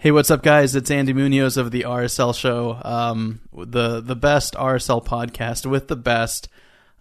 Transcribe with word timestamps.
Hey, 0.00 0.12
what's 0.12 0.30
up, 0.30 0.42
guys? 0.42 0.74
It's 0.74 0.90
Andy 0.90 1.12
Munoz 1.12 1.58
of 1.58 1.72
the 1.72 1.82
RSL 1.82 2.34
Show, 2.34 2.80
um, 2.82 3.42
the 3.52 4.00
the 4.00 4.16
best 4.16 4.54
RSL 4.54 5.04
podcast 5.04 5.66
with 5.66 5.88
the 5.88 5.96
best 5.96 6.48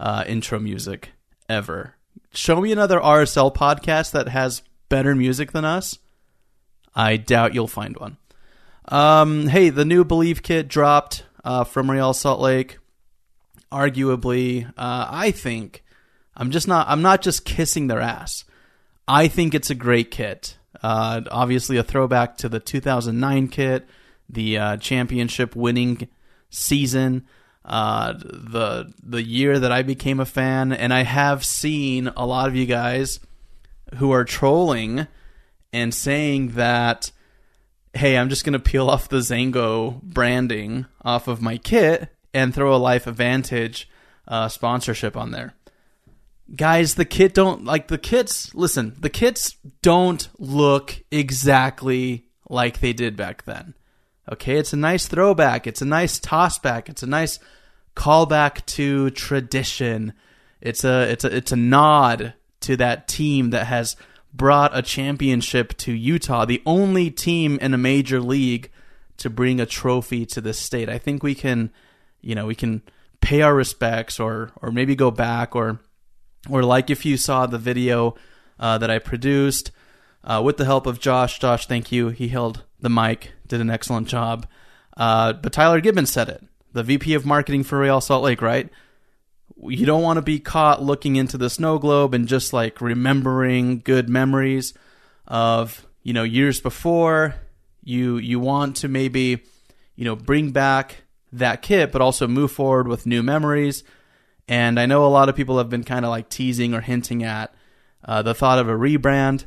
uh, 0.02 0.26
intro 0.28 0.60
music 0.60 1.12
ever. 1.48 1.96
Show 2.34 2.60
me 2.60 2.74
another 2.74 3.00
RSL 3.00 3.56
podcast 3.56 4.12
that 4.12 4.28
has 4.28 4.64
better 4.90 5.16
music 5.16 5.54
than 5.54 5.64
us. 5.64 5.98
I 6.94 7.16
doubt 7.16 7.54
you'll 7.54 7.70
find 7.70 7.96
one. 7.96 8.18
Um, 8.90 9.48
hey, 9.48 9.70
the 9.70 9.86
new 9.86 10.04
Believe 10.04 10.44
kit 10.44 10.68
dropped 10.68 11.24
uh, 11.46 11.64
from 11.64 11.90
Real 11.90 12.14
Salt 12.14 12.42
Lake. 12.42 12.80
Arguably, 13.72 14.68
uh, 14.72 15.08
I 15.10 15.32
think 15.32 15.86
I'm 16.36 16.52
just 16.52 16.68
not. 16.68 16.90
I'm 16.90 17.02
not 17.02 17.22
just 17.22 17.46
kissing 17.46 17.88
their 17.88 18.02
ass. 18.02 18.44
I 19.08 19.30
think 19.30 19.54
it's 19.54 19.70
a 19.70 19.76
great 19.76 20.12
kit. 20.12 20.58
Uh, 20.82 21.22
obviously, 21.32 21.78
a 21.78 21.84
throwback 21.84 22.38
to 22.38 22.50
the 22.50 22.60
2009 22.60 23.48
kit, 23.48 23.88
the 24.30 24.58
uh, 24.58 24.78
championship 24.78 25.56
winning 25.56 26.08
season, 26.50 27.26
uh, 27.66 28.14
the 28.14 28.92
the 29.04 29.22
year 29.22 29.60
that 29.60 29.72
I 29.72 29.84
became 29.84 30.20
a 30.20 30.26
fan, 30.26 30.72
and 30.72 30.94
I 30.94 31.04
have 31.04 31.44
seen 31.44 32.08
a 32.16 32.26
lot 32.26 32.48
of 32.48 32.56
you 32.56 32.66
guys 32.66 33.20
who 33.96 34.12
are 34.12 34.24
trolling 34.24 35.08
and 35.74 35.94
saying 35.94 36.50
that, 36.50 37.12
hey, 37.94 38.18
I'm 38.18 38.30
just 38.30 38.46
gonna 38.46 38.60
peel 38.60 38.90
off 38.90 39.10
the 39.10 39.20
XanGo 39.20 40.02
branding 40.02 40.86
off 41.04 41.28
of 41.28 41.42
my 41.42 41.58
kit 41.58 42.10
and 42.34 42.54
throw 42.54 42.76
a 42.76 42.80
LifeVantage 42.80 43.86
uh, 44.28 44.48
sponsorship 44.48 45.18
on 45.18 45.32
there 45.32 45.56
guys 46.56 46.96
the 46.96 47.06
kit 47.06 47.34
don't 47.34 47.64
like 47.66 47.88
the 47.88 47.98
kits 47.98 48.54
listen 48.56 48.96
the 49.00 49.10
kits 49.10 49.56
don't 49.82 50.30
look 50.38 51.04
exactly 51.12 52.26
like 52.50 52.80
they 52.80 52.94
did 52.94 53.16
back 53.16 53.44
then. 53.46 53.74
Okay 54.32 54.58
it's 54.58 54.74
a 54.74 54.78
nice 54.78 55.08
throwback 55.08 55.68
it's 55.68 55.82
a 55.82 55.86
nice 55.86 56.20
toss 56.20 56.60
back 56.60 56.90
it's 56.90 57.04
a 57.04 57.08
nice 57.08 57.40
callback 58.00 58.66
to 58.66 59.10
tradition. 59.12 60.14
It's 60.62 60.84
a 60.84 61.12
it's 61.12 61.26
a 61.26 61.36
it's 61.36 61.52
a 61.52 61.58
nod 61.58 62.34
to 62.62 62.78
that 62.78 63.08
team 63.08 63.50
that 63.50 63.68
has 63.68 63.98
brought 64.34 64.78
a 64.78 64.82
championship 64.82 65.76
to 65.78 65.92
Utah 65.92 66.46
the 66.46 66.62
only 66.66 67.12
team 67.12 67.58
in 67.62 67.74
a 67.74 67.78
major 67.78 68.22
league 68.22 68.72
to 69.18 69.30
bring 69.30 69.60
a 69.60 69.66
trophy 69.66 70.26
to 70.28 70.40
this 70.40 70.60
state. 70.60 70.88
I 70.88 70.98
think 70.98 71.24
we 71.24 71.36
can 71.36 71.72
you 72.22 72.36
know 72.36 72.46
we 72.46 72.56
can 72.56 72.82
pay 73.22 73.42
our 73.42 73.54
respects 73.54 74.20
or 74.20 74.52
or 74.62 74.72
maybe 74.72 74.96
go 74.96 75.12
back 75.12 75.56
or 75.56 75.80
or 76.50 76.64
like 76.64 76.90
if 76.90 77.06
you 77.06 77.18
saw 77.18 77.46
the 77.46 77.58
video 77.58 78.16
uh, 78.60 78.78
that 78.78 78.92
I 78.92 79.00
produced 79.00 79.72
uh, 80.24 80.42
with 80.44 80.58
the 80.58 80.66
help 80.66 80.86
of 80.86 81.00
Josh. 81.00 81.40
Josh, 81.40 81.66
thank 81.66 81.92
you. 81.92 82.10
He 82.10 82.28
held 82.28 82.64
the 82.80 82.90
mic, 82.90 83.32
did 83.48 83.62
an 83.62 83.70
excellent 83.70 84.08
job. 84.08 84.46
Uh, 84.96 85.34
but 85.34 85.54
Tyler 85.54 85.82
Gibbons 85.82 86.12
said 86.12 86.30
it, 86.30 86.44
the 86.74 86.84
VP 86.84 87.14
of 87.14 87.26
marketing 87.26 87.64
for 87.64 87.80
Real 87.80 88.02
Salt 88.02 88.24
Lake, 88.24 88.42
right? 88.42 88.70
You 89.62 89.86
don't 89.86 90.04
want 90.04 90.18
to 90.18 90.22
be 90.22 90.40
caught 90.40 90.84
looking 90.84 91.16
into 91.16 91.38
the 91.38 91.50
snow 91.50 91.80
globe 91.80 92.14
and 92.14 92.28
just 92.28 92.54
like 92.54 92.82
remembering 92.82 93.80
good 93.80 94.10
memories 94.10 94.74
of 95.28 95.86
you 96.04 96.14
know 96.14 96.24
years 96.24 96.62
before. 96.62 97.36
You 97.84 98.18
you 98.18 98.40
want 98.40 98.78
to 98.78 98.88
maybe 98.88 99.44
you 99.96 100.06
know 100.06 100.16
bring 100.16 100.52
back 100.52 101.04
that 101.34 101.62
kit, 101.62 101.92
but 101.92 102.02
also 102.02 102.28
move 102.28 102.52
forward 102.52 102.88
with 102.88 103.06
new 103.06 103.22
memories 103.22 103.84
and 104.50 104.80
I 104.80 104.88
know 104.88 105.06
a 105.06 105.08
lot 105.08 105.30
of 105.30 105.36
people 105.36 105.60
have 105.60 105.70
been 105.70 105.84
kind 105.84 106.04
of 106.04 106.10
like 106.10 106.28
teasing 106.28 106.74
or 106.74 106.82
hinting 106.82 107.24
at 107.24 107.54
uh, 108.04 108.24
the 108.24 108.34
thought 108.34 108.58
of 108.58 108.68
a 108.68 108.74
rebrand. 108.74 109.46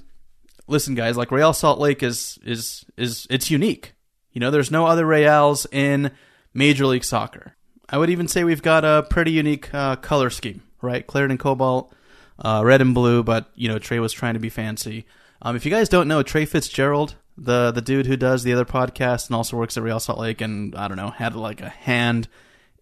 Listen, 0.68 0.94
guys, 0.94 1.16
like 1.16 1.32
Real 1.32 1.52
Salt 1.52 1.80
Lake 1.80 2.04
is 2.04 2.38
is 2.44 2.84
is 2.96 3.26
it's 3.28 3.50
unique. 3.50 3.94
You 4.30 4.40
know, 4.40 4.50
there's 4.50 4.70
no 4.70 4.86
other 4.86 5.04
Reals 5.04 5.66
in 5.72 6.12
Major 6.54 6.86
League 6.86 7.04
Soccer. 7.04 7.56
I 7.90 7.98
would 7.98 8.10
even 8.10 8.28
say 8.28 8.44
we've 8.44 8.62
got 8.62 8.84
a 8.84 9.04
pretty 9.10 9.32
unique 9.32 9.74
uh, 9.74 9.96
color 9.96 10.30
scheme, 10.30 10.62
right? 10.80 11.06
Claret 11.06 11.30
and 11.30 11.38
cobalt, 11.38 11.92
uh, 12.38 12.62
red 12.64 12.80
and 12.80 12.94
blue. 12.94 13.24
But 13.24 13.50
you 13.56 13.68
know, 13.68 13.80
Trey 13.80 13.98
was 13.98 14.12
trying 14.12 14.34
to 14.34 14.40
be 14.40 14.48
fancy. 14.48 15.04
Um, 15.42 15.56
if 15.56 15.64
you 15.64 15.70
guys 15.72 15.88
don't 15.88 16.06
know, 16.06 16.22
Trey 16.22 16.44
Fitzgerald, 16.44 17.16
the 17.36 17.72
the 17.72 17.82
dude 17.82 18.06
who 18.06 18.16
does 18.16 18.44
the 18.44 18.52
other 18.52 18.64
podcast 18.64 19.26
and 19.26 19.34
also 19.34 19.56
works 19.56 19.76
at 19.76 19.82
Real 19.82 19.98
Salt 19.98 20.20
Lake, 20.20 20.40
and 20.40 20.76
I 20.76 20.86
don't 20.86 20.96
know, 20.96 21.10
had 21.10 21.34
like 21.34 21.60
a 21.60 21.68
hand 21.68 22.28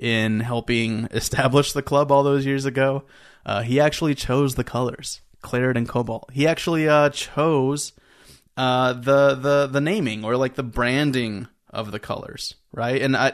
in 0.01 0.41
helping 0.41 1.05
establish 1.13 1.73
the 1.73 1.83
club 1.83 2.11
all 2.11 2.25
those 2.25 2.47
years 2.47 2.65
ago. 2.65 3.05
Uh, 3.47 3.63
he 3.63 3.79
actually 3.79 4.15
chose 4.15 4.55
the 4.57 4.65
colors, 4.65 5.21
claret 5.43 5.77
and 5.77 5.89
cobalt. 5.89 6.31
He 6.33 6.47
actually 6.49 6.89
uh, 6.89 7.11
chose 7.11 7.93
uh, 8.57 8.95
the 8.95 9.35
the 9.35 9.67
the 9.67 9.81
naming 9.81 10.25
or 10.25 10.37
like 10.37 10.55
the 10.55 10.63
branding 10.63 11.47
of 11.69 11.93
the 11.93 12.01
colors, 12.01 12.55
right? 12.73 13.01
And 13.01 13.17
I 13.17 13.33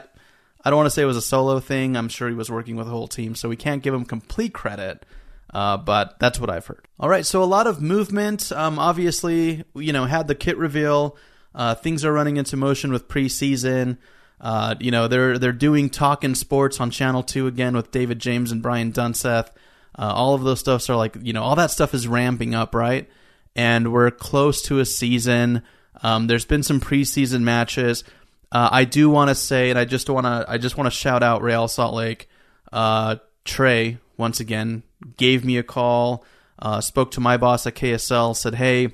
I 0.63 0.69
don't 0.69 0.77
want 0.77 0.87
to 0.87 0.91
say 0.91 1.01
it 1.01 1.05
was 1.05 1.17
a 1.17 1.21
solo 1.21 1.59
thing. 1.59 1.95
I'm 1.95 2.09
sure 2.09 2.27
he 2.27 2.35
was 2.35 2.51
working 2.51 2.75
with 2.75 2.87
a 2.87 2.91
whole 2.91 3.07
team, 3.07 3.35
so 3.35 3.49
we 3.49 3.55
can't 3.55 3.81
give 3.81 3.93
him 3.93 4.05
complete 4.05 4.53
credit. 4.53 5.05
Uh, 5.53 5.77
but 5.77 6.19
that's 6.19 6.41
what 6.41 6.49
I've 6.49 6.65
heard. 6.65 6.87
All 6.99 7.07
right, 7.07 7.25
so 7.25 7.41
a 7.41 7.45
lot 7.45 7.67
of 7.67 7.81
movement. 7.81 8.51
Um, 8.51 8.77
obviously, 8.77 9.63
you 9.75 9.93
know, 9.93 10.05
had 10.05 10.27
the 10.27 10.35
kit 10.35 10.57
reveal. 10.57 11.15
Uh, 11.55 11.73
things 11.73 12.03
are 12.03 12.11
running 12.11 12.35
into 12.35 12.57
motion 12.57 12.91
with 12.91 13.07
preseason. 13.07 13.97
Uh, 14.39 14.75
you 14.79 14.91
know, 14.91 15.07
they're 15.07 15.37
they're 15.37 15.51
doing 15.51 15.89
talking 15.89 16.35
sports 16.35 16.79
on 16.79 16.91
Channel 16.91 17.23
Two 17.23 17.47
again 17.47 17.75
with 17.75 17.91
David 17.91 18.19
James 18.19 18.51
and 18.51 18.61
Brian 18.61 18.91
Dunseth. 18.91 19.49
Uh, 19.97 20.13
all 20.13 20.35
of 20.35 20.43
those 20.43 20.59
stuffs 20.59 20.89
are 20.89 20.95
like 20.95 21.17
you 21.21 21.33
know 21.33 21.43
all 21.43 21.55
that 21.55 21.71
stuff 21.71 21.93
is 21.93 22.07
ramping 22.07 22.53
up, 22.53 22.75
right? 22.75 23.09
And 23.55 23.91
we're 23.91 24.11
close 24.11 24.61
to 24.63 24.79
a 24.79 24.85
season. 24.85 25.63
Um, 26.03 26.27
there's 26.27 26.45
been 26.45 26.61
some 26.61 26.79
preseason 26.79 27.41
matches. 27.41 28.03
Uh, 28.51 28.69
I 28.71 28.85
do 28.85 29.09
want 29.09 29.29
to 29.29 29.35
say, 29.35 29.71
and 29.71 29.79
I 29.79 29.85
just 29.85 30.09
want 30.09 30.25
to 30.25 30.45
I 30.47 30.59
just 30.59 30.77
want 30.77 30.85
to 30.85 30.91
shout 30.91 31.23
out 31.23 31.41
Real 31.41 31.67
Salt 31.67 31.95
Lake. 31.95 32.29
Uh, 32.71 33.15
Trey 33.43 33.97
once 34.17 34.39
again 34.39 34.83
gave 35.17 35.43
me 35.43 35.57
a 35.57 35.63
call, 35.63 36.23
uh, 36.59 36.81
spoke 36.81 37.11
to 37.11 37.19
my 37.19 37.37
boss 37.37 37.65
at 37.65 37.75
KSL, 37.75 38.35
said, 38.35 38.55
"Hey, 38.55 38.93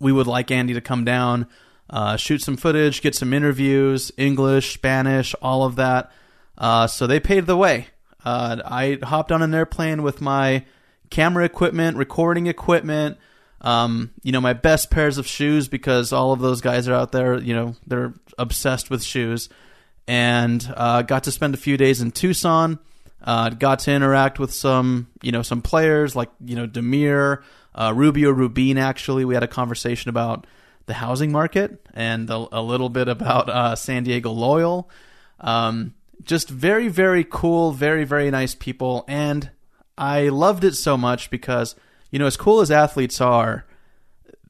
we 0.00 0.12
would 0.12 0.26
like 0.28 0.52
Andy 0.52 0.74
to 0.74 0.80
come 0.80 1.04
down." 1.04 1.48
Uh, 1.90 2.16
shoot 2.16 2.42
some 2.42 2.56
footage, 2.56 3.02
get 3.02 3.14
some 3.14 3.32
interviews, 3.32 4.12
English, 4.16 4.74
Spanish, 4.74 5.34
all 5.40 5.64
of 5.64 5.76
that. 5.76 6.10
Uh, 6.58 6.86
so 6.86 7.06
they 7.06 7.20
paved 7.20 7.46
the 7.46 7.56
way. 7.56 7.88
Uh, 8.24 8.56
I 8.64 8.98
hopped 9.02 9.30
on 9.30 9.42
an 9.42 9.54
airplane 9.54 10.02
with 10.02 10.20
my 10.20 10.64
camera 11.10 11.44
equipment, 11.44 11.96
recording 11.96 12.48
equipment, 12.48 13.18
um, 13.60 14.10
you 14.22 14.32
know, 14.32 14.40
my 14.40 14.52
best 14.52 14.90
pairs 14.90 15.18
of 15.18 15.26
shoes 15.26 15.68
because 15.68 16.12
all 16.12 16.32
of 16.32 16.40
those 16.40 16.60
guys 16.60 16.88
are 16.88 16.94
out 16.94 17.12
there, 17.12 17.38
you 17.38 17.54
know, 17.54 17.74
they're 17.86 18.14
obsessed 18.38 18.90
with 18.90 19.02
shoes. 19.02 19.48
And 20.08 20.72
uh, 20.76 21.02
got 21.02 21.24
to 21.24 21.32
spend 21.32 21.54
a 21.54 21.58
few 21.58 21.76
days 21.76 22.00
in 22.00 22.12
Tucson. 22.12 22.78
Uh, 23.22 23.50
got 23.50 23.80
to 23.80 23.92
interact 23.92 24.38
with 24.38 24.52
some, 24.52 25.08
you 25.20 25.32
know, 25.32 25.42
some 25.42 25.62
players 25.62 26.14
like, 26.14 26.30
you 26.44 26.54
know, 26.54 26.66
Damir, 26.66 27.42
uh, 27.74 27.92
Rubio 27.94 28.30
Rubin. 28.30 28.78
Actually, 28.78 29.24
we 29.24 29.34
had 29.34 29.42
a 29.42 29.48
conversation 29.48 30.08
about 30.08 30.46
the 30.86 30.94
housing 30.94 31.32
market 31.32 31.86
and 31.94 32.30
a, 32.30 32.46
a 32.52 32.62
little 32.62 32.88
bit 32.88 33.08
about 33.08 33.48
uh, 33.48 33.76
San 33.76 34.04
Diego 34.04 34.30
Loyal. 34.30 34.88
Um, 35.40 35.94
just 36.22 36.48
very, 36.48 36.88
very 36.88 37.24
cool, 37.28 37.72
very, 37.72 38.04
very 38.04 38.30
nice 38.30 38.54
people. 38.54 39.04
And 39.06 39.50
I 39.98 40.28
loved 40.28 40.64
it 40.64 40.74
so 40.74 40.96
much 40.96 41.30
because, 41.30 41.76
you 42.10 42.18
know, 42.18 42.26
as 42.26 42.36
cool 42.36 42.60
as 42.60 42.70
athletes 42.70 43.20
are, 43.20 43.66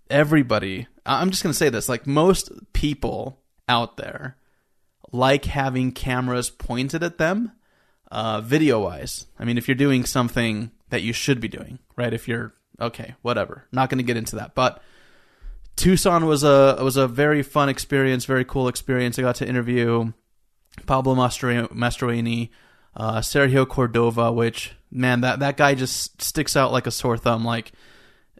everybody, 0.08 0.86
I'm 1.04 1.30
just 1.30 1.42
going 1.42 1.52
to 1.52 1.58
say 1.58 1.68
this 1.68 1.88
like 1.88 2.06
most 2.06 2.50
people 2.72 3.40
out 3.68 3.96
there 3.96 4.36
like 5.12 5.44
having 5.46 5.92
cameras 5.92 6.50
pointed 6.50 7.02
at 7.02 7.18
them 7.18 7.52
uh, 8.10 8.40
video 8.40 8.80
wise. 8.80 9.26
I 9.38 9.44
mean, 9.44 9.58
if 9.58 9.68
you're 9.68 9.74
doing 9.74 10.04
something 10.04 10.70
that 10.90 11.02
you 11.02 11.12
should 11.12 11.40
be 11.40 11.48
doing, 11.48 11.78
right? 11.96 12.12
If 12.12 12.28
you're, 12.28 12.54
okay, 12.80 13.14
whatever. 13.22 13.66
Not 13.72 13.90
going 13.90 13.98
to 13.98 14.04
get 14.04 14.16
into 14.16 14.36
that. 14.36 14.54
But 14.54 14.82
Tucson 15.76 16.24
was 16.24 16.42
a 16.42 16.78
was 16.80 16.96
a 16.96 17.06
very 17.06 17.42
fun 17.42 17.68
experience, 17.68 18.24
very 18.24 18.44
cool 18.44 18.68
experience. 18.68 19.18
I 19.18 19.22
got 19.22 19.36
to 19.36 19.48
interview 19.48 20.12
Pablo 20.86 21.14
Mastroeni, 21.14 22.48
uh, 22.96 23.18
Sergio 23.18 23.68
Cordova, 23.68 24.32
which 24.32 24.74
man, 24.90 25.20
that 25.20 25.40
that 25.40 25.58
guy 25.58 25.74
just 25.74 26.20
sticks 26.20 26.56
out 26.56 26.72
like 26.72 26.86
a 26.86 26.90
sore 26.90 27.18
thumb. 27.18 27.44
Like, 27.44 27.72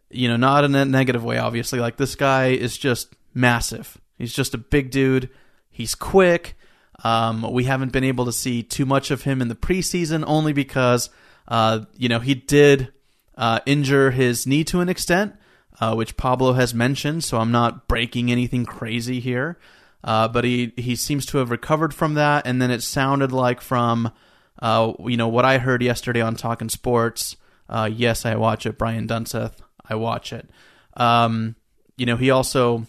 you 0.09 0.27
know, 0.27 0.35
not 0.35 0.63
in 0.63 0.73
a 0.73 0.83
negative 0.83 1.23
way, 1.23 1.37
obviously. 1.37 1.79
Like 1.79 1.97
this 1.97 2.15
guy 2.15 2.47
is 2.47 2.75
just 2.75 3.13
massive. 3.35 3.99
He's 4.17 4.33
just 4.33 4.55
a 4.55 4.57
big 4.57 4.89
dude. 4.89 5.29
He's 5.69 5.93
quick. 5.93 6.55
Um, 7.03 7.53
we 7.53 7.65
haven't 7.65 7.91
been 7.91 8.03
able 8.03 8.25
to 8.25 8.31
see 8.31 8.63
too 8.63 8.87
much 8.87 9.11
of 9.11 9.21
him 9.21 9.43
in 9.43 9.47
the 9.47 9.55
preseason, 9.55 10.23
only 10.25 10.53
because 10.53 11.11
uh, 11.47 11.81
you 11.95 12.09
know 12.09 12.19
he 12.19 12.33
did 12.33 12.91
uh, 13.37 13.59
injure 13.67 14.09
his 14.09 14.47
knee 14.47 14.63
to 14.63 14.79
an 14.79 14.89
extent 14.89 15.35
uh, 15.79 15.93
which 15.93 16.17
Pablo 16.17 16.53
has 16.53 16.73
mentioned, 16.73 17.23
so 17.23 17.37
I'm 17.37 17.51
not 17.51 17.87
breaking 17.87 18.31
anything 18.31 18.65
crazy 18.65 19.19
here. 19.19 19.57
Uh, 20.03 20.27
but 20.27 20.43
he, 20.43 20.73
he 20.77 20.95
seems 20.95 21.25
to 21.27 21.39
have 21.39 21.51
recovered 21.51 21.93
from 21.93 22.13
that, 22.13 22.45
and 22.45 22.61
then 22.61 22.71
it 22.71 22.83
sounded 22.83 23.31
like 23.31 23.61
from 23.61 24.11
uh, 24.59 24.93
you 25.05 25.17
know 25.17 25.27
what 25.27 25.45
I 25.45 25.57
heard 25.57 25.81
yesterday 25.81 26.21
on 26.21 26.35
Talking 26.35 26.69
Sports. 26.69 27.35
Uh, 27.69 27.89
yes, 27.91 28.25
I 28.25 28.35
watch 28.35 28.65
it. 28.65 28.77
Brian 28.77 29.07
Dunseth, 29.07 29.53
I 29.87 29.95
watch 29.95 30.31
it. 30.31 30.49
Um, 30.95 31.55
you 31.97 32.05
know, 32.05 32.15
he 32.15 32.29
also 32.29 32.85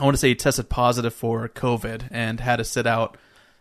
I 0.00 0.04
want 0.04 0.14
to 0.14 0.18
say 0.18 0.28
he 0.28 0.34
tested 0.34 0.68
positive 0.68 1.14
for 1.14 1.48
COVID 1.48 2.08
and 2.10 2.40
had 2.40 2.56
to 2.56 2.64
sit 2.64 2.86
out 2.86 3.16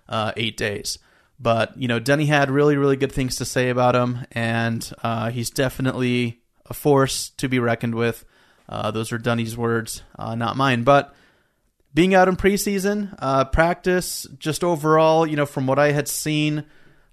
uh, 0.08 0.32
eight 0.38 0.58
days. 0.58 1.00
But 1.40 1.78
you 1.78 1.88
know, 1.88 2.00
Denny 2.00 2.26
had 2.26 2.50
really, 2.50 2.78
really 2.78 2.96
good 2.96 3.12
things 3.12 3.36
to 3.38 3.46
say 3.46 3.70
about 3.70 3.96
him, 3.96 4.26
and 4.32 4.92
uh, 5.04 5.30
he's 5.30 5.50
definitely 5.50 6.42
a 6.66 6.74
force 6.74 7.30
to 7.38 7.48
be 7.48 7.60
reckoned 7.60 7.96
with. 7.96 8.26
Uh, 8.70 8.92
those 8.92 9.12
are 9.12 9.18
Dunny's 9.18 9.58
words, 9.58 10.04
uh, 10.18 10.36
not 10.36 10.58
mine. 10.58 10.84
But 10.84 11.14
being 11.94 12.14
out 12.14 12.28
in 12.28 12.36
preseason, 12.36 13.16
uh, 13.20 13.46
practice, 13.46 14.28
just 14.38 14.64
overall, 14.64 15.26
you 15.26 15.36
know, 15.36 15.46
from 15.46 15.68
what 15.68 15.80
I 15.80 15.92
had 15.92 16.08
seen, 16.08 16.66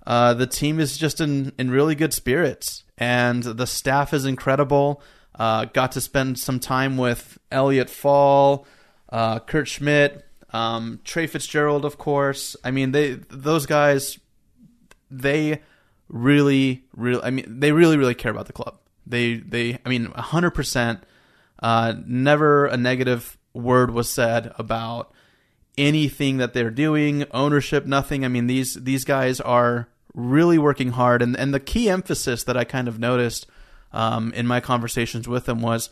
uh, 0.06 0.35
the 0.35 0.47
team 0.47 0.81
is 0.81 0.99
just 0.99 1.21
in, 1.21 1.53
in 1.59 1.71
really 1.71 1.95
good 1.95 2.12
spirits, 2.12 2.85
and 2.99 3.43
the 3.43 3.67
staff 3.67 4.12
is 4.12 4.25
incredible. 4.25 5.03
Uh, 5.35 5.65
got 5.67 5.93
to 5.93 6.01
spend 6.01 6.39
some 6.39 6.61
time 6.61 6.97
with 6.97 7.39
Elliot 7.51 7.89
Fall, 7.91 8.67
uh, 9.09 9.39
Kurt 9.41 9.67
Schmidt, 9.69 10.25
um, 10.51 11.01
Trey 11.05 11.27
Fitzgerald, 11.27 11.85
of 11.85 11.99
course. 11.99 12.56
I 12.62 12.71
mean, 12.71 12.93
they 12.93 13.15
those 13.31 13.67
guys, 13.67 14.19
they 15.11 15.62
really, 16.09 16.85
really, 16.95 17.23
I 17.23 17.31
mean, 17.31 17.47
they 17.49 17.73
really, 17.73 17.97
really 17.97 18.15
care 18.15 18.31
about 18.31 18.47
the 18.47 18.53
club. 18.53 18.79
They, 19.06 19.37
they, 19.37 19.79
I 19.85 19.89
mean, 19.89 20.06
hundred 20.06 20.51
percent. 20.51 21.03
Uh, 21.65 21.95
never 22.05 22.67
a 22.67 22.77
negative 22.77 23.39
word 23.55 23.91
was 23.91 24.11
said 24.11 24.53
about 24.59 25.11
anything 25.79 26.37
that 26.37 26.53
they're 26.53 26.71
doing, 26.71 27.25
ownership, 27.31 27.87
nothing. 27.87 28.23
I 28.23 28.29
mean, 28.29 28.49
these 28.49 28.75
these 28.75 29.07
guys 29.07 29.41
are 29.41 29.89
really 30.13 30.59
working 30.59 30.91
hard, 30.91 31.23
and 31.23 31.35
and 31.35 31.55
the 31.55 31.61
key 31.61 31.89
emphasis 31.89 32.45
that 32.45 32.55
I 32.55 32.65
kind 32.65 32.87
of 32.87 32.99
noticed 32.99 33.47
um, 33.95 34.31
in 34.35 34.47
my 34.47 34.61
conversations 34.61 35.27
with 35.27 35.47
them 35.47 35.63
was, 35.63 35.89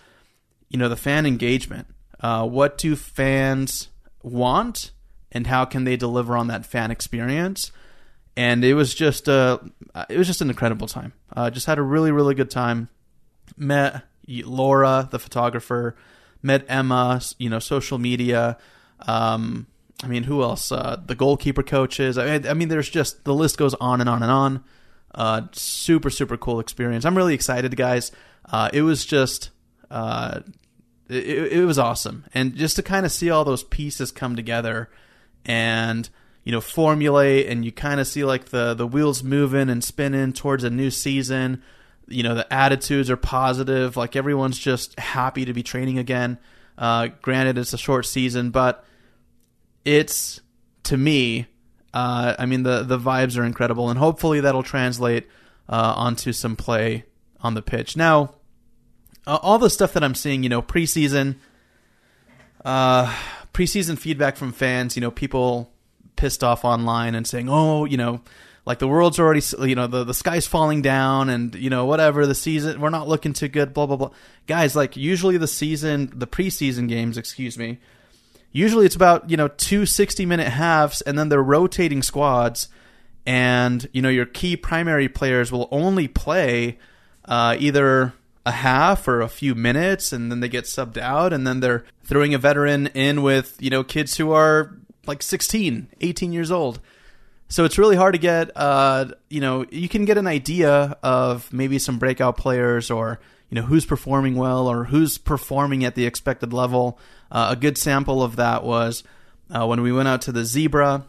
you 0.69 0.79
know, 0.79 0.91
the 0.91 0.95
fan 0.95 1.25
engagement. 1.25 1.87
Uh, 2.21 2.47
what 2.47 2.77
do 2.77 2.95
fans 2.95 3.89
want, 4.23 4.91
and 5.31 5.47
how 5.47 5.65
can 5.65 5.85
they 5.85 5.97
deliver 5.97 6.37
on 6.37 6.49
that 6.49 6.67
fan 6.67 6.91
experience? 6.91 7.73
And 8.37 8.63
it 8.63 8.75
was 8.75 8.95
just 8.95 9.27
a, 9.27 9.59
it 10.11 10.19
was 10.19 10.27
just 10.27 10.43
an 10.43 10.51
incredible 10.51 10.87
time. 10.87 11.15
Uh, 11.35 11.49
just 11.49 11.65
had 11.65 11.79
a 11.79 11.83
really 11.83 12.13
really 12.13 12.35
good 12.35 12.51
time. 12.51 12.91
Met 13.57 14.03
Laura, 14.27 15.09
the 15.11 15.19
photographer. 15.19 15.97
Met 16.45 16.65
Emma, 16.69 17.21
you 17.39 17.49
know, 17.49 17.61
social 17.61 17.99
media. 17.99 18.59
Um, 19.07 19.69
I 20.03 20.09
mean, 20.09 20.25
who 20.25 20.43
else? 20.43 20.73
Uh, 20.73 21.01
the 21.05 21.15
goalkeeper 21.15 21.63
coaches. 21.63 22.19
I 22.19 22.39
mean, 22.39 22.47
I 22.49 22.55
mean, 22.55 22.69
there's 22.69 22.91
just 22.91 23.25
the 23.25 23.35
list 23.35 23.57
goes 23.57 23.75
on 23.75 24.01
and 24.01 24.11
on 24.11 24.23
and 24.23 24.33
on. 24.33 24.65
Uh, 25.15 25.43
super, 25.53 26.11
super 26.11 26.37
cool 26.37 26.59
experience. 26.59 27.05
I'm 27.05 27.17
really 27.17 27.35
excited, 27.35 27.77
guys. 27.77 28.11
Uh, 28.51 28.71
it 28.73 28.83
was 28.83 29.05
just, 29.05 29.51
uh, 29.91 30.41
it, 31.09 31.53
it 31.53 31.65
was 31.65 31.79
awesome, 31.79 32.25
and 32.35 32.57
just 32.57 32.77
to 32.77 32.83
kind 32.83 33.07
of 33.07 33.13
see 33.13 33.31
all 33.31 33.45
those 33.45 33.63
pieces 33.63 34.11
come 34.11 34.35
together, 34.35 34.91
and 35.45 36.09
you 36.45 36.51
know, 36.51 36.61
formulate, 36.61 37.47
and 37.47 37.65
you 37.65 37.71
kind 37.71 38.01
of 38.01 38.09
see 38.09 38.25
like 38.25 38.47
the 38.47 38.75
the 38.75 38.87
wheels 38.87 39.23
moving 39.23 39.69
and 39.69 39.85
spinning 39.85 40.33
towards 40.33 40.65
a 40.65 40.71
new 40.71 40.91
season. 40.91 41.63
You 42.09 42.23
know, 42.23 42.35
the 42.35 42.53
attitudes 42.53 43.11
are 43.11 43.17
positive. 43.17 43.97
Like 43.97 44.17
everyone's 44.17 44.59
just 44.59 44.99
happy 44.99 45.45
to 45.45 45.53
be 45.53 45.63
training 45.63 45.99
again. 45.99 46.39
Uh, 46.77 47.09
granted, 47.21 47.59
it's 47.59 47.73
a 47.73 47.79
short 47.79 48.07
season, 48.07 48.51
but 48.51 48.85
it's 49.85 50.41
to 50.85 50.97
me. 50.97 51.47
Uh, 51.95 52.35
I 52.39 52.47
mean, 52.47 52.63
the 52.63 52.83
the 52.83 52.99
vibes 52.99 53.39
are 53.39 53.45
incredible, 53.45 53.91
and 53.91 53.99
hopefully 53.99 54.41
that'll 54.41 54.63
translate 54.63 55.29
uh, 55.69 55.95
onto 55.97 56.33
some 56.33 56.57
play 56.57 57.05
on 57.41 57.55
the 57.55 57.63
pitch. 57.63 57.97
Now, 57.97 58.35
all 59.27 59.59
the 59.59 59.71
stuff 59.71 59.93
that 59.93 60.03
I'm 60.03 60.15
seeing, 60.15 60.43
you 60.43 60.49
know, 60.49 60.63
preseason, 60.63 61.37
uh, 62.65 63.15
preseason 63.53 63.99
feedback 63.99 64.37
from 64.37 64.53
fans, 64.53 64.97
you 64.97 65.01
know, 65.01 65.11
people 65.11 65.71
pissed 66.17 66.43
off 66.43 66.65
online 66.65 67.15
and 67.15 67.27
saying, 67.27 67.49
"Oh, 67.51 67.85
you 67.85 67.97
know, 67.97 68.23
like 68.65 68.79
the 68.79 68.89
world's 68.89 69.19
already, 69.19 69.43
you 69.61 69.75
know, 69.75 69.87
the 69.87 70.05
the 70.05 70.15
sky's 70.15 70.47
falling 70.47 70.83
down, 70.83 71.29
and 71.29 71.55
you 71.55 71.71
know, 71.71 71.85
whatever 71.87 72.27
the 72.27 72.35
season, 72.35 72.81
we're 72.81 72.91
not 72.91 73.09
looking 73.09 73.33
too 73.33 73.49
good." 73.49 73.75
Blah 73.75 73.87
blah 73.87 73.97
blah. 73.97 74.11
Guys, 74.47 74.77
like 74.77 74.97
usually 74.97 75.37
the 75.37 75.49
season, 75.49 76.13
the 76.15 76.27
preseason 76.27 76.89
games, 76.89 77.19
excuse 77.19 77.59
me, 77.59 77.79
usually 78.53 78.87
it's 78.87 78.95
about 78.95 79.29
you 79.31 79.37
know 79.37 79.49
two 79.49 79.87
60 79.87 80.27
minute 80.27 80.49
halves 80.49 81.01
and 81.01 81.19
then 81.19 81.29
they're 81.29 81.43
rotating 81.43 82.03
squads 82.03 82.69
and 83.27 83.89
you 83.93 84.03
know 84.03 84.09
your 84.09 84.27
key 84.27 84.57
primary 84.57 85.09
players 85.09 85.51
will 85.51 85.69
only 85.71 86.07
play 86.07 86.79
uh, 87.25 87.57
either 87.59 88.13
a 88.45 88.51
half 88.51 89.07
or 89.09 89.21
a 89.21 89.29
few 89.29 89.55
minutes 89.55 90.13
and 90.13 90.31
then 90.31 90.41
they 90.41 90.49
get 90.49 90.65
subbed 90.65 90.99
out 90.99 91.33
and 91.33 91.47
then 91.47 91.61
they're 91.61 91.85
throwing 92.05 92.35
a 92.35 92.39
veteran 92.39 92.89
in 92.89 93.23
with 93.23 93.57
you 93.61 93.71
know 93.71 93.83
kids 93.83 94.17
who 94.17 94.33
are 94.33 94.77
like 95.07 95.23
16 95.23 95.89
18 96.01 96.33
years 96.33 96.51
old 96.51 96.81
so 97.53 97.65
it's 97.65 97.77
really 97.77 97.97
hard 97.97 98.15
to 98.15 98.19
get 98.19 98.51
uh, 98.57 99.07
you 99.29 99.41
know 99.41 99.67
you 99.71 99.89
can 99.89 100.05
get 100.05 100.19
an 100.19 100.27
idea 100.27 100.97
of 101.03 101.53
maybe 101.53 101.79
some 101.79 101.99
breakout 101.99 102.37
players 102.37 102.91
or 102.91 103.21
you 103.51 103.55
know 103.57 103.63
who's 103.63 103.85
performing 103.85 104.35
well 104.35 104.67
or 104.67 104.85
who's 104.85 105.19
performing 105.19 105.85
at 105.85 105.95
the 105.95 106.07
expected 106.07 106.53
level 106.53 106.99
uh, 107.31 107.49
a 107.51 107.57
good 107.57 107.79
sample 107.79 108.23
of 108.23 108.37
that 108.37 108.65
was 108.65 109.05
uh, 109.53 109.67
when 109.67 109.83
we 109.83 109.93
went 109.93 110.09
out 110.09 110.23
to 110.23 110.33
the 110.33 110.45
Zebra, 110.45 111.05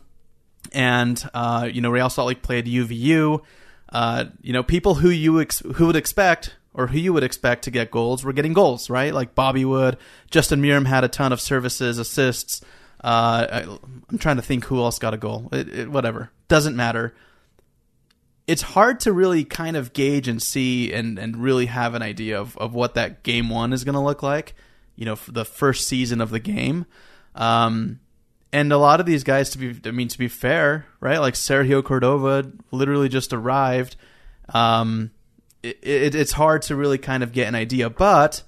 and 0.71 1.29
uh, 1.33 1.69
you 1.71 1.81
know 1.81 1.91
Real 1.91 2.09
Salt 2.09 2.27
Lake 2.27 2.41
played 2.41 2.65
UVU. 2.65 3.41
Uh, 3.89 4.25
you 4.41 4.53
know, 4.53 4.63
people 4.63 4.95
who 4.95 5.09
you 5.09 5.39
ex- 5.39 5.59
who 5.75 5.87
would 5.87 5.95
expect 5.95 6.55
or 6.73 6.87
who 6.87 6.97
you 6.97 7.13
would 7.13 7.23
expect 7.23 7.65
to 7.65 7.71
get 7.71 7.91
goals 7.91 8.23
were 8.23 8.33
getting 8.33 8.53
goals, 8.53 8.89
right? 8.89 9.13
Like 9.13 9.35
Bobby 9.35 9.63
Wood, 9.65 9.97
Justin 10.31 10.61
Meram 10.61 10.87
had 10.87 11.03
a 11.03 11.07
ton 11.07 11.31
of 11.31 11.39
services, 11.39 11.99
assists. 11.99 12.61
Uh, 13.03 13.47
I, 13.51 13.61
am 14.11 14.17
trying 14.17 14.37
to 14.37 14.41
think 14.41 14.65
who 14.65 14.79
else 14.79 14.99
got 14.99 15.13
a 15.13 15.17
goal. 15.17 15.49
It, 15.51 15.69
it, 15.69 15.91
whatever, 15.91 16.31
doesn't 16.47 16.75
matter. 16.75 17.13
It's 18.47 18.61
hard 18.61 18.99
to 19.01 19.13
really 19.13 19.43
kind 19.43 19.75
of 19.75 19.93
gauge 19.93 20.27
and 20.27 20.41
see 20.41 20.93
and, 20.93 21.17
and 21.17 21.37
really 21.37 21.65
have 21.65 21.95
an 21.95 22.01
idea 22.01 22.39
of, 22.39 22.57
of 22.57 22.73
what 22.73 22.93
that 22.95 23.23
game 23.23 23.49
one 23.49 23.73
is 23.73 23.83
going 23.83 23.95
to 23.95 24.01
look 24.01 24.23
like 24.23 24.53
you 24.95 25.05
know 25.05 25.17
the 25.27 25.45
first 25.45 25.87
season 25.87 26.21
of 26.21 26.29
the 26.29 26.39
game. 26.39 26.85
Um, 27.35 27.99
and 28.51 28.71
a 28.71 28.77
lot 28.77 28.99
of 28.99 29.05
these 29.05 29.23
guys, 29.23 29.49
to 29.51 29.57
be 29.57 29.79
I 29.87 29.91
mean 29.91 30.07
to 30.09 30.17
be 30.17 30.27
fair, 30.27 30.85
right? 30.99 31.17
Like 31.19 31.33
Sergio 31.33 31.83
Cordova 31.83 32.51
literally 32.71 33.09
just 33.09 33.33
arrived. 33.33 33.95
Um, 34.53 35.11
it, 35.63 35.79
it, 35.81 36.15
it's 36.15 36.33
hard 36.33 36.61
to 36.63 36.75
really 36.75 36.97
kind 36.97 37.23
of 37.23 37.31
get 37.31 37.47
an 37.47 37.55
idea, 37.55 37.89
but 37.89 38.43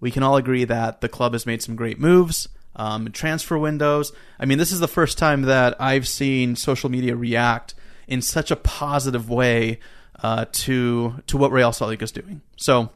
we 0.00 0.10
can 0.10 0.22
all 0.22 0.36
agree 0.36 0.64
that 0.64 1.00
the 1.00 1.08
club 1.08 1.32
has 1.32 1.46
made 1.46 1.62
some 1.62 1.74
great 1.74 1.98
moves. 1.98 2.48
Um, 2.78 3.10
transfer 3.10 3.58
windows. 3.58 4.12
I 4.38 4.46
mean, 4.46 4.58
this 4.58 4.72
is 4.72 4.80
the 4.80 4.88
first 4.88 5.18
time 5.18 5.42
that 5.42 5.80
I've 5.80 6.06
seen 6.06 6.56
social 6.56 6.88
media 6.88 7.16
react 7.16 7.74
in 8.06 8.22
such 8.22 8.50
a 8.50 8.56
positive 8.56 9.28
way 9.28 9.80
uh, 10.22 10.46
to 10.50 11.22
to 11.26 11.36
what 11.36 11.52
Real 11.52 11.72
Salt 11.72 11.90
Lake 11.90 12.02
is 12.02 12.12
doing. 12.12 12.40
So, 12.56 12.90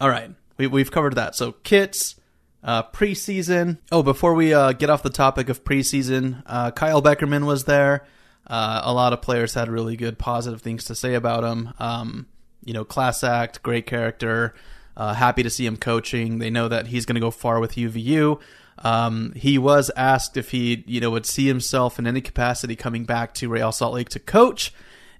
all 0.00 0.08
right, 0.08 0.30
we, 0.58 0.66
we've 0.66 0.90
covered 0.90 1.14
that. 1.14 1.34
So 1.34 1.52
kits, 1.52 2.16
uh, 2.62 2.82
preseason. 2.84 3.78
Oh, 3.92 4.02
before 4.02 4.34
we 4.34 4.52
uh, 4.52 4.72
get 4.72 4.90
off 4.90 5.02
the 5.02 5.10
topic 5.10 5.48
of 5.48 5.64
preseason, 5.64 6.42
uh, 6.46 6.70
Kyle 6.72 7.02
Beckerman 7.02 7.46
was 7.46 7.64
there. 7.64 8.06
Uh, 8.46 8.82
a 8.84 8.92
lot 8.92 9.12
of 9.12 9.22
players 9.22 9.54
had 9.54 9.68
really 9.68 9.96
good, 9.96 10.18
positive 10.18 10.62
things 10.62 10.84
to 10.84 10.94
say 10.94 11.14
about 11.14 11.44
him. 11.44 11.72
Um, 11.78 12.26
you 12.64 12.72
know, 12.72 12.84
class 12.84 13.24
act, 13.24 13.62
great 13.62 13.86
character. 13.86 14.54
Uh, 14.96 15.14
happy 15.14 15.42
to 15.42 15.50
see 15.50 15.66
him 15.66 15.76
coaching. 15.76 16.38
They 16.38 16.50
know 16.50 16.68
that 16.68 16.86
he's 16.86 17.06
going 17.06 17.16
to 17.16 17.20
go 17.20 17.30
far 17.30 17.60
with 17.60 17.74
UVU. 17.74 18.40
Um, 18.78 19.32
he 19.34 19.58
was 19.58 19.90
asked 19.96 20.36
if 20.36 20.50
he, 20.50 20.84
you 20.86 21.00
know, 21.00 21.10
would 21.10 21.26
see 21.26 21.46
himself 21.46 21.98
in 21.98 22.06
any 22.06 22.20
capacity 22.20 22.76
coming 22.76 23.04
back 23.04 23.34
to 23.34 23.48
Real 23.48 23.72
Salt 23.72 23.94
Lake 23.94 24.10
to 24.10 24.18
coach, 24.18 24.72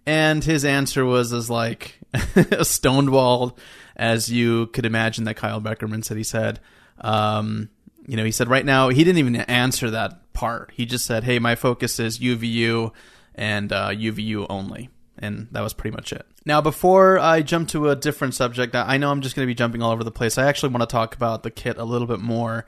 and 0.04 0.44
his 0.44 0.64
answer 0.64 1.04
was 1.04 1.32
as 1.32 1.48
like 1.48 1.98
stonewalled 2.14 3.56
as 3.96 4.30
you 4.30 4.66
could 4.68 4.84
imagine 4.84 5.25
that 5.25 5.36
Kyle 5.36 5.60
Beckerman 5.60 6.04
said 6.04 6.16
he 6.16 6.22
said. 6.22 6.60
Um, 7.00 7.70
you 8.06 8.16
know, 8.16 8.25
he 8.25 8.30
said 8.30 8.48
right 8.48 8.64
now 8.64 8.88
he 8.90 9.04
didn't 9.04 9.18
even 9.18 9.36
answer 9.36 9.90
that 9.90 10.32
part. 10.32 10.70
He 10.75 10.86
just 10.86 11.06
said, 11.06 11.25
"Hey, 11.25 11.38
my 11.38 11.54
focus 11.54 11.98
is 11.98 12.18
UVU 12.18 12.92
and 13.34 13.72
uh, 13.72 13.88
UVU 13.88 14.46
only," 14.48 14.90
and 15.18 15.48
that 15.52 15.62
was 15.62 15.72
pretty 15.72 15.94
much 15.94 16.12
it. 16.12 16.26
Now, 16.44 16.60
before 16.60 17.18
I 17.18 17.42
jump 17.42 17.68
to 17.70 17.88
a 17.88 17.96
different 17.96 18.34
subject, 18.34 18.75
I 18.75 18.98
know 18.98 19.10
I'm 19.10 19.22
just 19.22 19.34
going 19.34 19.44
to 19.44 19.50
be 19.50 19.54
jumping 19.54 19.82
all 19.82 19.90
over 19.90 20.04
the 20.04 20.12
place. 20.12 20.38
I 20.38 20.46
actually 20.46 20.72
want 20.72 20.82
to 20.82 20.92
talk 20.92 21.16
about 21.16 21.42
the 21.42 21.50
kit 21.50 21.78
a 21.78 21.84
little 21.84 22.06
bit 22.06 22.20
more. 22.20 22.66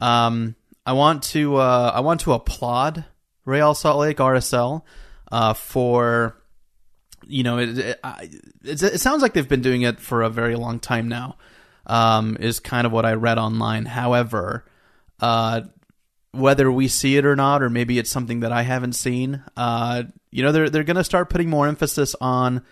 Um, 0.00 0.54
I 0.86 0.92
want 0.92 1.22
to 1.24 1.56
uh, 1.56 1.92
I 1.94 2.00
want 2.00 2.20
to 2.22 2.32
applaud 2.32 3.04
Real 3.44 3.74
Salt 3.74 3.98
Lake 3.98 4.18
RSL 4.18 4.82
uh, 5.30 5.54
for 5.54 6.40
you 7.26 7.42
know, 7.42 7.58
it, 7.58 7.78
it, 7.78 8.00
it, 8.64 8.82
it, 8.82 9.00
sounds 9.00 9.22
like 9.22 9.32
they've 9.34 9.48
been 9.48 9.62
doing 9.62 9.82
it 9.82 10.00
for 10.00 10.22
a 10.22 10.30
very 10.30 10.56
long 10.56 10.80
time 10.80 11.08
now. 11.08 11.36
Um, 11.86 12.36
is 12.38 12.60
kind 12.60 12.86
of 12.86 12.92
what 12.92 13.06
I 13.06 13.14
read 13.14 13.38
online. 13.38 13.84
However, 13.84 14.64
uh, 15.18 15.62
whether 16.32 16.70
we 16.70 16.88
see 16.88 17.16
it 17.16 17.24
or 17.24 17.34
not, 17.34 17.62
or 17.62 17.70
maybe 17.70 17.98
it's 17.98 18.10
something 18.10 18.40
that 18.40 18.52
I 18.52 18.62
haven't 18.62 18.92
seen, 18.92 19.42
uh, 19.56 20.04
you 20.30 20.42
know, 20.42 20.52
they're 20.52 20.70
they're 20.70 20.84
going 20.84 20.96
to 20.96 21.04
start 21.04 21.30
putting 21.30 21.50
more 21.50 21.66
emphasis 21.66 22.14
on 22.20 22.62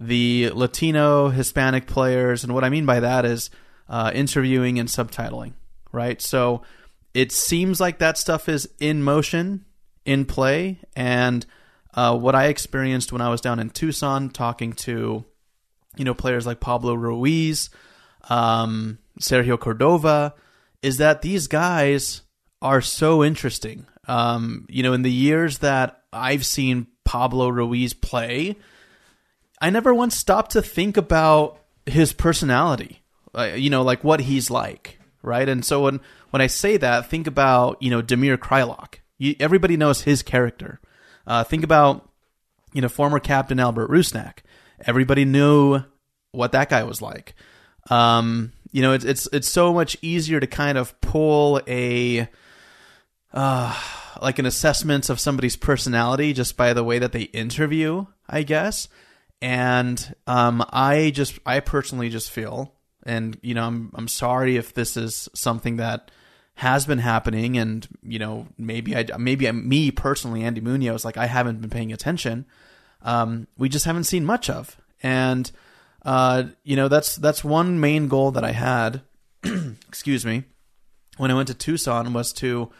the 0.00 0.50
Latino, 0.54 1.28
Hispanic 1.28 1.86
players, 1.86 2.44
and 2.44 2.54
what 2.54 2.62
I 2.62 2.68
mean 2.68 2.86
by 2.86 3.00
that 3.00 3.24
is 3.24 3.50
uh, 3.88 4.12
interviewing 4.14 4.78
and 4.78 4.88
subtitling, 4.88 5.54
right? 5.90 6.20
So 6.22 6.62
it 7.18 7.32
seems 7.32 7.80
like 7.80 7.98
that 7.98 8.16
stuff 8.16 8.48
is 8.48 8.68
in 8.78 9.02
motion, 9.02 9.64
in 10.04 10.24
play, 10.24 10.78
and 10.94 11.44
uh, 11.92 12.16
what 12.16 12.36
I 12.36 12.44
experienced 12.44 13.12
when 13.12 13.20
I 13.20 13.28
was 13.28 13.40
down 13.40 13.58
in 13.58 13.70
Tucson 13.70 14.30
talking 14.30 14.72
to, 14.74 15.24
you 15.96 16.04
know, 16.04 16.14
players 16.14 16.46
like 16.46 16.60
Pablo 16.60 16.94
Ruiz, 16.94 17.70
um, 18.30 18.98
Sergio 19.20 19.58
Cordova, 19.58 20.34
is 20.80 20.98
that 20.98 21.22
these 21.22 21.48
guys 21.48 22.22
are 22.62 22.80
so 22.80 23.24
interesting. 23.24 23.88
Um, 24.06 24.66
you 24.68 24.84
know, 24.84 24.92
in 24.92 25.02
the 25.02 25.10
years 25.10 25.58
that 25.58 26.04
I've 26.12 26.46
seen 26.46 26.86
Pablo 27.04 27.48
Ruiz 27.48 27.94
play, 27.94 28.54
I 29.60 29.70
never 29.70 29.92
once 29.92 30.14
stopped 30.14 30.52
to 30.52 30.62
think 30.62 30.96
about 30.96 31.58
his 31.84 32.12
personality. 32.12 33.02
Uh, 33.36 33.54
you 33.56 33.70
know, 33.70 33.82
like 33.82 34.04
what 34.04 34.20
he's 34.20 34.52
like, 34.52 34.97
right? 35.22 35.48
And 35.48 35.64
so 35.64 35.82
when 35.82 36.00
when 36.30 36.42
I 36.42 36.46
say 36.46 36.76
that, 36.76 37.08
think 37.08 37.26
about 37.26 37.82
you 37.82 37.90
know 37.90 38.02
Damir 38.02 38.36
Kreilach. 38.36 38.94
You, 39.18 39.34
everybody 39.40 39.76
knows 39.76 40.02
his 40.02 40.22
character. 40.22 40.80
Uh, 41.26 41.44
think 41.44 41.64
about 41.64 42.08
you 42.72 42.80
know 42.80 42.88
former 42.88 43.20
captain 43.20 43.60
Albert 43.60 43.90
Rusnak. 43.90 44.38
Everybody 44.86 45.24
knew 45.24 45.82
what 46.32 46.52
that 46.52 46.68
guy 46.68 46.84
was 46.84 47.02
like. 47.02 47.34
Um, 47.90 48.52
you 48.70 48.82
know, 48.82 48.92
it's 48.92 49.04
it's 49.04 49.28
it's 49.32 49.48
so 49.48 49.72
much 49.72 49.96
easier 50.02 50.40
to 50.40 50.46
kind 50.46 50.78
of 50.78 50.98
pull 51.00 51.60
a 51.66 52.28
uh, 53.32 53.80
like 54.20 54.38
an 54.38 54.46
assessment 54.46 55.08
of 55.10 55.20
somebody's 55.20 55.56
personality 55.56 56.32
just 56.32 56.56
by 56.56 56.72
the 56.72 56.84
way 56.84 56.98
that 56.98 57.12
they 57.12 57.22
interview, 57.22 58.06
I 58.28 58.42
guess. 58.42 58.88
And 59.40 60.14
um, 60.26 60.64
I 60.70 61.10
just 61.14 61.38
I 61.46 61.60
personally 61.60 62.08
just 62.08 62.30
feel, 62.30 62.74
and 63.08 63.38
you 63.42 63.54
know, 63.54 63.64
I'm 63.64 63.90
I'm 63.94 64.08
sorry 64.08 64.56
if 64.56 64.74
this 64.74 64.96
is 64.96 65.28
something 65.34 65.76
that 65.76 66.10
has 66.54 66.86
been 66.86 66.98
happening, 66.98 67.56
and 67.56 67.88
you 68.02 68.18
know, 68.18 68.46
maybe 68.58 68.94
I 68.96 69.06
maybe 69.18 69.50
me 69.50 69.90
personally, 69.90 70.44
Andy 70.44 70.60
Munoz, 70.60 71.04
like 71.04 71.16
I 71.16 71.26
haven't 71.26 71.60
been 71.60 71.70
paying 71.70 71.92
attention. 71.92 72.46
Um, 73.02 73.46
we 73.56 73.68
just 73.68 73.86
haven't 73.86 74.04
seen 74.04 74.24
much 74.24 74.50
of, 74.50 74.76
and 75.02 75.50
uh, 76.02 76.44
you 76.64 76.76
know, 76.76 76.88
that's 76.88 77.16
that's 77.16 77.42
one 77.42 77.80
main 77.80 78.08
goal 78.08 78.30
that 78.32 78.44
I 78.44 78.52
had. 78.52 79.02
excuse 79.88 80.26
me, 80.26 80.44
when 81.16 81.30
I 81.30 81.34
went 81.34 81.48
to 81.48 81.54
Tucson 81.54 82.12
was 82.12 82.32
to 82.34 82.70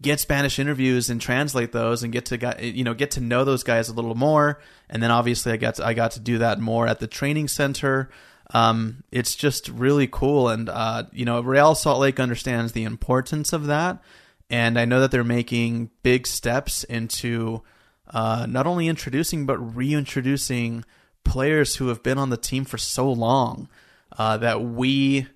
get 0.00 0.20
Spanish 0.20 0.58
interviews 0.58 1.10
and 1.10 1.20
translate 1.20 1.72
those 1.72 2.02
and 2.02 2.12
get 2.12 2.26
to 2.26 2.56
you 2.60 2.84
know 2.84 2.94
get 2.94 3.12
to 3.12 3.20
know 3.20 3.44
those 3.44 3.62
guys 3.62 3.88
a 3.88 3.94
little 3.94 4.14
more. 4.14 4.60
And 4.88 5.02
then 5.02 5.10
obviously 5.10 5.52
I 5.52 5.56
got 5.56 5.76
to, 5.76 5.86
I 5.86 5.94
got 5.94 6.12
to 6.12 6.20
do 6.20 6.38
that 6.38 6.60
more 6.60 6.86
at 6.86 7.00
the 7.00 7.06
training 7.06 7.48
center. 7.48 8.08
Um, 8.54 9.02
it's 9.10 9.34
just 9.34 9.68
really 9.68 10.06
cool, 10.06 10.48
and 10.48 10.68
uh, 10.68 11.04
you 11.12 11.24
know 11.24 11.40
Real 11.40 11.74
Salt 11.74 12.00
Lake 12.00 12.20
understands 12.20 12.72
the 12.72 12.84
importance 12.84 13.52
of 13.52 13.66
that, 13.66 14.00
and 14.48 14.78
I 14.78 14.84
know 14.84 15.00
that 15.00 15.10
they're 15.10 15.24
making 15.24 15.90
big 16.02 16.26
steps 16.26 16.84
into 16.84 17.62
uh, 18.08 18.46
not 18.48 18.66
only 18.66 18.86
introducing 18.86 19.46
but 19.46 19.58
reintroducing 19.58 20.84
players 21.24 21.76
who 21.76 21.88
have 21.88 22.04
been 22.04 22.18
on 22.18 22.30
the 22.30 22.36
team 22.36 22.64
for 22.64 22.78
so 22.78 23.10
long 23.10 23.68
uh, 24.16 24.36
that 24.36 24.62
we 24.62 25.26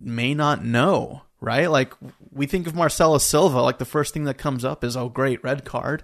may 0.00 0.32
not 0.32 0.64
know 0.64 1.22
right? 1.40 1.70
Like 1.70 1.94
we 2.32 2.46
think 2.46 2.66
of 2.66 2.74
Marcelo 2.74 3.18
Silva, 3.18 3.60
like 3.62 3.78
the 3.78 3.84
first 3.84 4.14
thing 4.14 4.24
that 4.24 4.38
comes 4.38 4.64
up 4.64 4.84
is, 4.84 4.96
oh, 4.96 5.08
great, 5.08 5.42
red 5.44 5.64
card. 5.64 6.02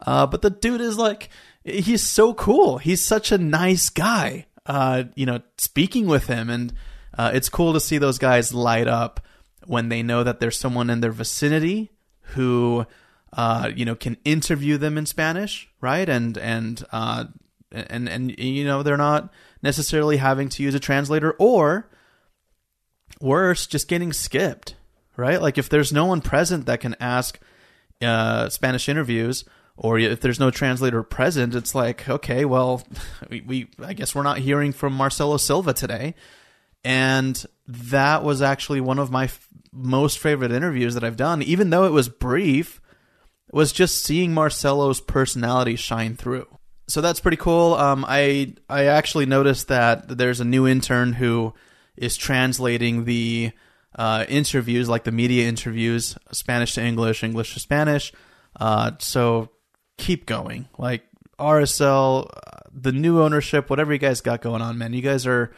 Uh, 0.00 0.26
but 0.26 0.42
the 0.42 0.50
dude 0.50 0.80
is 0.80 0.98
like, 0.98 1.30
he's 1.64 2.02
so 2.02 2.34
cool. 2.34 2.78
He's 2.78 3.02
such 3.02 3.32
a 3.32 3.38
nice 3.38 3.88
guy. 3.88 4.46
Uh, 4.68 5.04
you 5.14 5.26
know, 5.26 5.40
speaking 5.56 6.06
with 6.06 6.26
him, 6.26 6.50
and 6.50 6.72
uh, 7.16 7.30
it's 7.34 7.48
cool 7.48 7.72
to 7.72 7.80
see 7.80 7.98
those 7.98 8.18
guys 8.18 8.52
light 8.54 8.86
up 8.86 9.20
when 9.66 9.88
they 9.88 10.02
know 10.02 10.22
that 10.22 10.38
there's 10.38 10.58
someone 10.58 10.90
in 10.90 11.00
their 11.00 11.10
vicinity 11.10 11.90
who, 12.20 12.86
uh, 13.32 13.70
you 13.74 13.84
know, 13.84 13.94
can 13.94 14.18
interview 14.24 14.76
them 14.76 14.98
in 14.98 15.06
Spanish, 15.06 15.68
right? 15.80 16.08
And 16.08 16.36
and 16.36 16.84
uh, 16.92 17.24
and 17.72 18.08
and 18.08 18.38
you 18.38 18.64
know, 18.64 18.82
they're 18.82 18.96
not 18.98 19.32
necessarily 19.62 20.18
having 20.18 20.48
to 20.50 20.62
use 20.62 20.74
a 20.74 20.80
translator 20.80 21.32
or 21.38 21.88
worse, 23.20 23.66
just 23.66 23.88
getting 23.88 24.12
skipped, 24.12 24.76
right? 25.16 25.40
Like 25.40 25.58
if 25.58 25.68
there's 25.68 25.92
no 25.92 26.04
one 26.04 26.20
present 26.20 26.66
that 26.66 26.80
can 26.80 26.94
ask 27.00 27.38
uh, 28.02 28.48
Spanish 28.48 28.88
interviews, 28.88 29.44
or 29.80 29.98
if 29.98 30.20
there's 30.20 30.40
no 30.40 30.50
translator 30.50 31.04
present, 31.04 31.54
it's 31.54 31.74
like, 31.74 32.08
okay, 32.08 32.44
well, 32.44 32.82
we, 33.30 33.40
we 33.42 33.68
I 33.78 33.92
guess 33.92 34.14
we're 34.14 34.24
not 34.24 34.38
hearing 34.38 34.72
from 34.72 34.92
Marcelo 34.92 35.36
Silva 35.36 35.72
today. 35.72 36.14
And 36.84 37.42
that 37.66 38.24
was 38.24 38.42
actually 38.42 38.80
one 38.80 38.98
of 38.98 39.10
my 39.10 39.24
f- 39.24 39.48
most 39.72 40.18
favorite 40.18 40.52
interviews 40.52 40.94
that 40.94 41.04
I've 41.04 41.16
done, 41.16 41.42
even 41.42 41.70
though 41.70 41.84
it 41.84 41.92
was 41.92 42.08
brief, 42.08 42.80
was 43.52 43.72
just 43.72 44.02
seeing 44.02 44.34
Marcelo's 44.34 45.00
personality 45.00 45.76
shine 45.76 46.16
through. 46.16 46.46
So 46.88 47.00
that's 47.00 47.20
pretty 47.20 47.36
cool. 47.36 47.74
Um, 47.74 48.04
I 48.08 48.54
I 48.68 48.86
actually 48.86 49.26
noticed 49.26 49.68
that 49.68 50.08
there's 50.08 50.40
a 50.40 50.44
new 50.44 50.66
intern 50.66 51.12
who 51.12 51.54
is 51.96 52.16
translating 52.16 53.04
the 53.04 53.52
uh, 53.94 54.24
interviews, 54.28 54.88
like 54.88 55.04
the 55.04 55.12
media 55.12 55.48
interviews, 55.48 56.16
Spanish 56.32 56.74
to 56.74 56.82
English, 56.82 57.22
English 57.22 57.54
to 57.54 57.60
Spanish. 57.60 58.12
Uh, 58.58 58.92
so 58.98 59.50
keep 59.98 60.24
going. 60.24 60.68
Like 60.78 61.02
RSL, 61.38 62.30
uh, 62.30 62.60
the 62.72 62.92
new 62.92 63.20
ownership, 63.22 63.68
whatever 63.68 63.92
you 63.92 63.98
guys 63.98 64.20
got 64.20 64.40
going 64.40 64.62
on, 64.62 64.78
man, 64.78 64.94
you 64.94 65.02
guys 65.02 65.26
are 65.26 65.52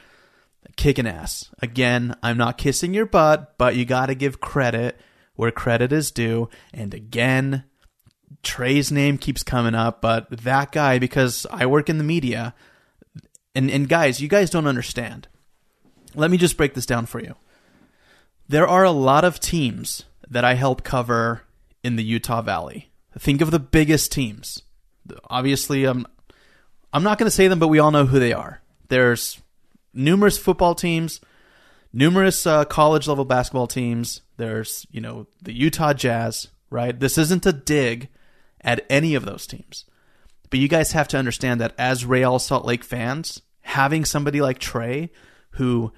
kicking 0.76 1.06
ass. 1.06 1.48
Again, 1.62 2.16
I'm 2.22 2.36
not 2.36 2.58
kissing 2.58 2.92
your 2.92 3.06
butt, 3.06 3.54
but 3.56 3.76
you 3.76 3.84
got 3.84 4.06
to 4.06 4.14
give 4.14 4.40
credit 4.40 5.00
where 5.36 5.50
credit 5.50 5.92
is 5.92 6.10
due. 6.10 6.48
And 6.74 6.92
again, 6.92 7.64
Trey's 8.42 8.90
name 8.90 9.18
keeps 9.18 9.42
coming 9.42 9.74
up, 9.74 10.00
but 10.00 10.30
that 10.30 10.72
guy, 10.72 10.98
because 10.98 11.46
I 11.50 11.66
work 11.66 11.88
in 11.88 11.98
the 11.98 12.04
media, 12.04 12.54
and, 13.54 13.70
and 13.70 13.88
guys, 13.88 14.20
you 14.20 14.28
guys 14.28 14.50
don't 14.50 14.66
understand. 14.66 15.28
Let 16.14 16.30
me 16.30 16.36
just 16.36 16.56
break 16.56 16.74
this 16.74 16.86
down 16.86 17.06
for 17.06 17.20
you. 17.20 17.36
There 18.48 18.66
are 18.66 18.84
a 18.84 18.90
lot 18.90 19.24
of 19.24 19.40
teams 19.40 20.04
that 20.28 20.44
I 20.44 20.54
help 20.54 20.82
cover 20.82 21.42
in 21.82 21.96
the 21.96 22.04
Utah 22.04 22.42
Valley. 22.42 22.89
Think 23.18 23.40
of 23.40 23.50
the 23.50 23.58
biggest 23.58 24.12
teams. 24.12 24.62
Obviously, 25.28 25.84
I'm 25.84 26.06
I'm 26.92 27.02
not 27.02 27.18
going 27.18 27.26
to 27.26 27.34
say 27.34 27.48
them, 27.48 27.58
but 27.58 27.68
we 27.68 27.78
all 27.78 27.90
know 27.90 28.06
who 28.06 28.18
they 28.18 28.32
are. 28.32 28.60
There's 28.88 29.40
numerous 29.94 30.38
football 30.38 30.74
teams, 30.74 31.20
numerous 31.92 32.46
uh, 32.46 32.64
college 32.64 33.08
level 33.08 33.24
basketball 33.24 33.66
teams. 33.66 34.22
There's 34.36 34.86
you 34.90 35.00
know 35.00 35.26
the 35.42 35.52
Utah 35.52 35.92
Jazz, 35.92 36.48
right? 36.70 36.98
This 36.98 37.18
isn't 37.18 37.46
a 37.46 37.52
dig 37.52 38.08
at 38.60 38.84
any 38.90 39.14
of 39.14 39.24
those 39.24 39.46
teams, 39.46 39.84
but 40.50 40.60
you 40.60 40.68
guys 40.68 40.92
have 40.92 41.08
to 41.08 41.18
understand 41.18 41.60
that 41.60 41.74
as 41.78 42.06
Real 42.06 42.38
Salt 42.38 42.64
Lake 42.64 42.84
fans, 42.84 43.42
having 43.62 44.04
somebody 44.04 44.40
like 44.40 44.58
Trey 44.58 45.10
who 45.52 45.92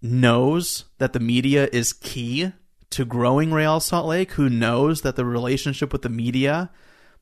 knows 0.00 0.84
that 0.98 1.12
the 1.12 1.20
media 1.20 1.68
is 1.72 1.92
key 1.92 2.52
to 2.94 3.04
growing 3.04 3.52
Real 3.52 3.80
Salt 3.80 4.06
Lake, 4.06 4.32
who 4.32 4.48
knows 4.48 5.02
that 5.02 5.16
the 5.16 5.24
relationship 5.24 5.92
with 5.92 6.02
the 6.02 6.08
media 6.08 6.70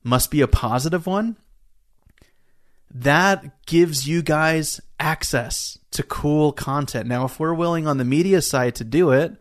must 0.04 0.30
be 0.30 0.42
a 0.42 0.46
positive 0.46 1.06
one, 1.06 1.36
that 2.90 3.64
gives 3.64 4.06
you 4.06 4.20
guys 4.20 4.82
access 5.00 5.78
to 5.92 6.02
cool 6.02 6.52
content. 6.52 7.08
Now, 7.08 7.24
if 7.24 7.40
we're 7.40 7.54
willing 7.54 7.86
on 7.86 7.96
the 7.96 8.04
media 8.04 8.42
side 8.42 8.74
to 8.76 8.84
do 8.84 9.12
it, 9.12 9.34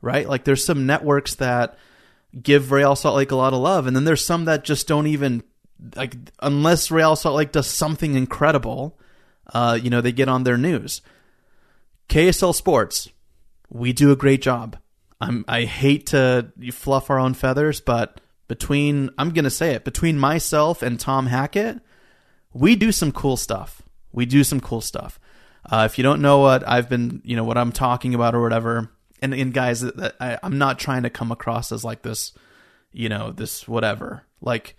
right? 0.00 0.28
Like 0.28 0.42
there's 0.42 0.64
some 0.64 0.86
networks 0.86 1.36
that 1.36 1.78
give 2.42 2.72
Real 2.72 2.96
Salt 2.96 3.16
Lake 3.16 3.30
a 3.30 3.36
lot 3.36 3.52
of 3.52 3.60
love, 3.60 3.86
and 3.86 3.94
then 3.94 4.04
there's 4.04 4.24
some 4.24 4.46
that 4.46 4.64
just 4.64 4.88
don't 4.88 5.06
even 5.06 5.44
like 5.94 6.16
unless 6.40 6.90
Real 6.90 7.14
Salt 7.14 7.36
Lake 7.36 7.52
does 7.52 7.68
something 7.68 8.16
incredible, 8.16 8.98
uh, 9.54 9.78
you 9.80 9.88
know, 9.88 10.00
they 10.00 10.10
get 10.10 10.28
on 10.28 10.42
their 10.42 10.58
news. 10.58 11.00
KSL 12.08 12.56
Sports, 12.56 13.08
we 13.70 13.92
do 13.92 14.10
a 14.10 14.16
great 14.16 14.42
job. 14.42 14.76
I'm 15.20 15.44
I 15.48 15.64
hate 15.64 16.06
to 16.06 16.52
fluff 16.72 17.10
our 17.10 17.18
own 17.18 17.34
feathers, 17.34 17.80
but 17.80 18.20
between 18.48 19.10
I'm 19.18 19.30
gonna 19.30 19.50
say 19.50 19.74
it 19.74 19.84
between 19.84 20.18
myself 20.18 20.82
and 20.82 21.00
Tom 21.00 21.26
Hackett, 21.26 21.80
we 22.52 22.76
do 22.76 22.92
some 22.92 23.12
cool 23.12 23.36
stuff. 23.36 23.82
We 24.12 24.26
do 24.26 24.44
some 24.44 24.60
cool 24.60 24.80
stuff. 24.80 25.18
Uh, 25.70 25.88
if 25.90 25.98
you 25.98 26.04
don't 26.04 26.22
know 26.22 26.38
what 26.38 26.66
I've 26.66 26.88
been, 26.88 27.20
you 27.24 27.36
know, 27.36 27.44
what 27.44 27.58
I'm 27.58 27.72
talking 27.72 28.14
about 28.14 28.34
or 28.34 28.40
whatever, 28.40 28.90
and, 29.20 29.34
and 29.34 29.52
guys, 29.52 29.84
I, 30.20 30.38
I'm 30.42 30.58
not 30.58 30.78
trying 30.78 31.02
to 31.02 31.10
come 31.10 31.32
across 31.32 31.72
as 31.72 31.84
like 31.84 32.02
this, 32.02 32.32
you 32.92 33.08
know, 33.08 33.32
this 33.32 33.66
whatever. 33.66 34.22
Like 34.40 34.76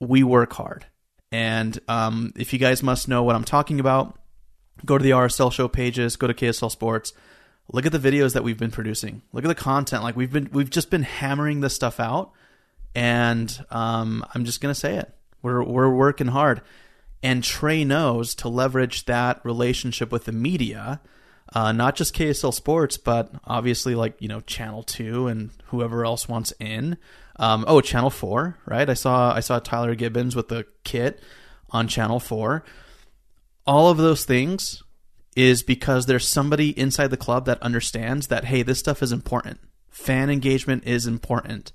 we 0.00 0.22
work 0.22 0.52
hard, 0.52 0.86
and 1.32 1.78
um, 1.88 2.32
if 2.36 2.52
you 2.52 2.58
guys 2.58 2.82
must 2.82 3.08
know 3.08 3.22
what 3.22 3.34
I'm 3.34 3.44
talking 3.44 3.80
about, 3.80 4.18
go 4.84 4.98
to 4.98 5.02
the 5.02 5.10
RSL 5.10 5.52
show 5.52 5.68
pages, 5.68 6.16
go 6.16 6.26
to 6.26 6.34
KSL 6.34 6.70
Sports, 6.70 7.12
look 7.72 7.86
at 7.86 7.92
the 7.92 7.98
videos 7.98 8.34
that 8.34 8.44
we've 8.44 8.58
been 8.58 8.70
producing. 8.70 9.22
Look 9.32 9.44
at 9.44 9.48
the 9.48 9.54
content. 9.54 10.02
Like 10.02 10.16
we've 10.16 10.32
been 10.32 10.48
we've 10.52 10.70
just 10.70 10.90
been 10.90 11.02
hammering 11.02 11.60
this 11.60 11.74
stuff 11.74 11.98
out, 12.00 12.32
and 12.94 13.64
um, 13.70 14.24
I'm 14.34 14.44
just 14.44 14.60
gonna 14.60 14.74
say 14.74 14.96
it. 14.96 15.12
We're 15.42 15.62
we're 15.62 15.90
working 15.90 16.28
hard, 16.28 16.60
and 17.22 17.42
Trey 17.42 17.84
knows 17.84 18.34
to 18.36 18.48
leverage 18.48 19.06
that 19.06 19.40
relationship 19.44 20.12
with 20.12 20.24
the 20.26 20.32
media. 20.32 21.00
uh, 21.52 21.72
not 21.72 21.94
just 21.96 22.14
KSL 22.14 22.52
Sports, 22.54 22.96
but 22.96 23.30
obviously 23.44 23.94
like 23.94 24.14
you 24.20 24.28
know 24.28 24.40
Channel 24.40 24.82
Two 24.82 25.26
and 25.26 25.50
whoever 25.66 26.04
else 26.04 26.28
wants 26.28 26.52
in. 26.60 26.96
Um, 27.36 27.64
oh, 27.66 27.80
Channel 27.80 28.10
Four, 28.10 28.58
right? 28.66 28.88
I 28.88 28.94
saw 28.94 29.32
I 29.34 29.40
saw 29.40 29.58
Tyler 29.58 29.94
Gibbons 29.94 30.36
with 30.36 30.48
the 30.48 30.66
kit 30.84 31.20
on 31.70 31.88
Channel 31.88 32.20
Four. 32.20 32.64
All 33.66 33.90
of 33.90 33.96
those 33.96 34.24
things 34.24 34.82
is 35.36 35.62
because 35.62 36.06
there's 36.06 36.26
somebody 36.26 36.78
inside 36.78 37.08
the 37.08 37.16
club 37.16 37.46
that 37.46 37.62
understands 37.62 38.28
that 38.28 38.46
hey, 38.46 38.62
this 38.62 38.78
stuff 38.78 39.02
is 39.02 39.12
important. 39.12 39.58
Fan 39.90 40.30
engagement 40.30 40.84
is 40.86 41.06
important. 41.06 41.72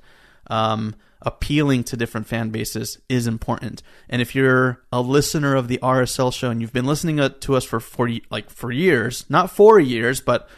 Um, 0.48 0.96
appealing 1.22 1.84
to 1.84 1.98
different 1.98 2.28
fan 2.28 2.50
bases 2.50 3.00
is 3.10 3.28
important. 3.28 3.84
And 4.10 4.22
if 4.22 4.34
you're 4.34 4.82
a 4.92 5.02
listener 5.02 5.56
of 5.56 5.68
the 5.68 5.80
RSL 5.80 6.34
show 6.34 6.50
and 6.50 6.62
you've 6.62 6.74
been 6.74 6.86
listening 6.86 7.18
to 7.18 7.56
us 7.56 7.66
for 7.66 7.80
40 7.80 8.24
like 8.30 8.50
for 8.50 8.72
years, 8.72 9.26
not 9.30 9.52
4 9.52 9.80
years, 9.80 10.22
but 10.22 10.50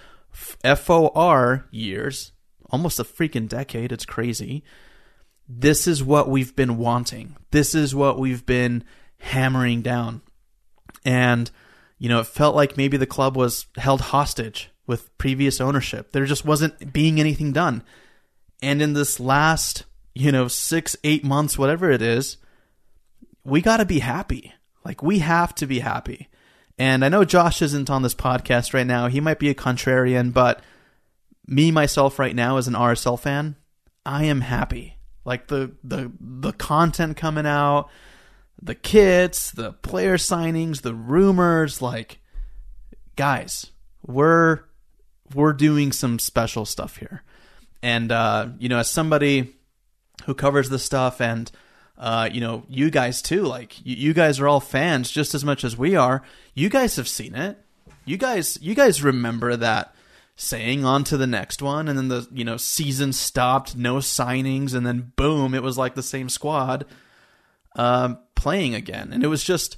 F 0.64 0.90
O 0.90 1.12
R 1.16 1.66
years, 1.72 2.32
almost 2.70 3.00
a 3.00 3.04
freaking 3.04 3.50
decade, 3.50 3.92
it's 3.92 4.06
crazy. 4.06 4.64
This 5.48 5.88
is 5.88 6.04
what 6.04 6.30
we've 6.30 6.56
been 6.56 6.78
wanting. 6.78 7.36
This 7.52 7.76
is 7.76 7.94
what 7.94 8.18
we've 8.18 8.46
been 8.46 8.84
hammering 9.20 9.82
down. 9.82 10.22
And 11.04 11.52
you 12.02 12.10
know, 12.10 12.20
it 12.20 12.28
felt 12.28 12.56
like 12.56 12.78
maybe 12.78 12.98
the 12.98 13.06
club 13.06 13.38
was 13.38 13.68
held 13.78 14.02
hostage 14.02 14.72
with 14.88 15.16
previous 15.20 15.62
ownership. 15.62 16.12
There 16.12 16.26
just 16.26 16.44
wasn't 16.44 16.92
being 16.92 17.20
anything 17.20 17.54
done. 17.54 17.84
And 18.62 18.82
in 18.82 18.94
this 18.94 19.20
last 19.20 19.86
you 20.14 20.32
know, 20.32 20.48
six, 20.48 20.96
eight 21.04 21.24
months, 21.24 21.58
whatever 21.58 21.92
it 21.92 22.02
is, 22.02 22.38
we 23.44 23.62
got 23.62 23.78
to 23.78 23.86
be 23.86 24.00
happy. 24.00 24.54
Like, 24.84 25.02
we 25.02 25.20
have 25.20 25.56
to 25.56 25.66
be 25.66 25.80
happy. 25.80 26.28
And 26.78 27.06
I 27.06 27.10
know 27.10 27.24
Josh 27.24 27.62
isn't 27.62 27.90
on 27.90 28.02
this 28.02 28.16
podcast 28.16 28.74
right 28.74 28.88
now. 28.88 29.08
He 29.08 29.20
might 29.20 29.40
be 29.40 29.50
a 29.50 29.56
contrarian, 29.56 30.34
but 30.34 30.62
me, 31.48 31.72
myself, 31.72 32.20
right 32.20 32.36
now, 32.36 32.58
as 32.58 32.68
an 32.68 32.74
RSL 32.74 33.20
fan, 33.20 33.56
I 34.06 34.26
am 34.26 34.42
happy. 34.42 34.98
Like, 35.24 35.48
the, 35.48 35.76
the, 35.84 36.12
the 36.20 36.54
content 36.54 37.18
coming 37.18 37.46
out, 37.46 37.90
the 38.62 38.76
kits, 38.76 39.52
the 39.52 39.74
player 39.74 40.18
signings, 40.18 40.82
the 40.82 40.94
rumors, 40.94 41.82
like, 41.82 42.20
guys, 43.16 43.72
we're, 44.06 44.62
we're 45.34 45.54
doing 45.54 45.92
some 45.92 46.20
special 46.20 46.66
stuff 46.66 46.98
here. 46.98 47.24
And, 47.82 48.12
uh, 48.12 48.50
you 48.60 48.70
know, 48.70 48.78
as 48.78 48.90
somebody 48.90 49.56
who 50.26 50.34
covers 50.34 50.70
this 50.70 50.84
stuff 50.84 51.20
and 51.22 51.52
uh, 51.98 52.30
you 52.32 52.42
know 52.42 52.64
you 52.68 52.90
guys 52.90 53.22
too 53.22 53.44
like 53.44 53.86
you, 53.86 53.96
you 53.96 54.14
guys 54.14 54.40
are 54.40 54.48
all 54.48 54.60
fans 54.60 55.12
just 55.12 55.36
as 55.36 55.46
much 55.46 55.64
as 55.64 55.78
we 55.78 55.96
are 55.96 56.24
you 56.56 56.70
guys 56.70 56.96
have 56.96 57.08
seen 57.08 57.36
it 57.36 57.58
you 58.06 58.18
guys 58.18 58.58
you 58.62 58.74
guys 58.74 59.04
remember 59.04 59.56
that 59.56 59.94
saying 60.36 60.84
on 60.84 61.04
to 61.04 61.18
the 61.18 61.28
next 61.28 61.62
one 61.62 61.88
and 61.88 61.98
then 61.98 62.08
the 62.08 62.28
you 62.32 62.44
know 62.44 62.58
season 62.58 63.14
stopped 63.14 63.76
no 63.76 63.98
signings 63.98 64.74
and 64.74 64.86
then 64.86 65.12
boom 65.16 65.54
it 65.54 65.62
was 65.62 65.78
like 65.78 65.94
the 65.94 66.04
same 66.04 66.28
squad 66.28 66.86
um, 67.76 68.18
playing 68.42 68.76
again 68.76 69.14
and 69.14 69.24
it 69.24 69.28
was 69.28 69.44
just 69.44 69.78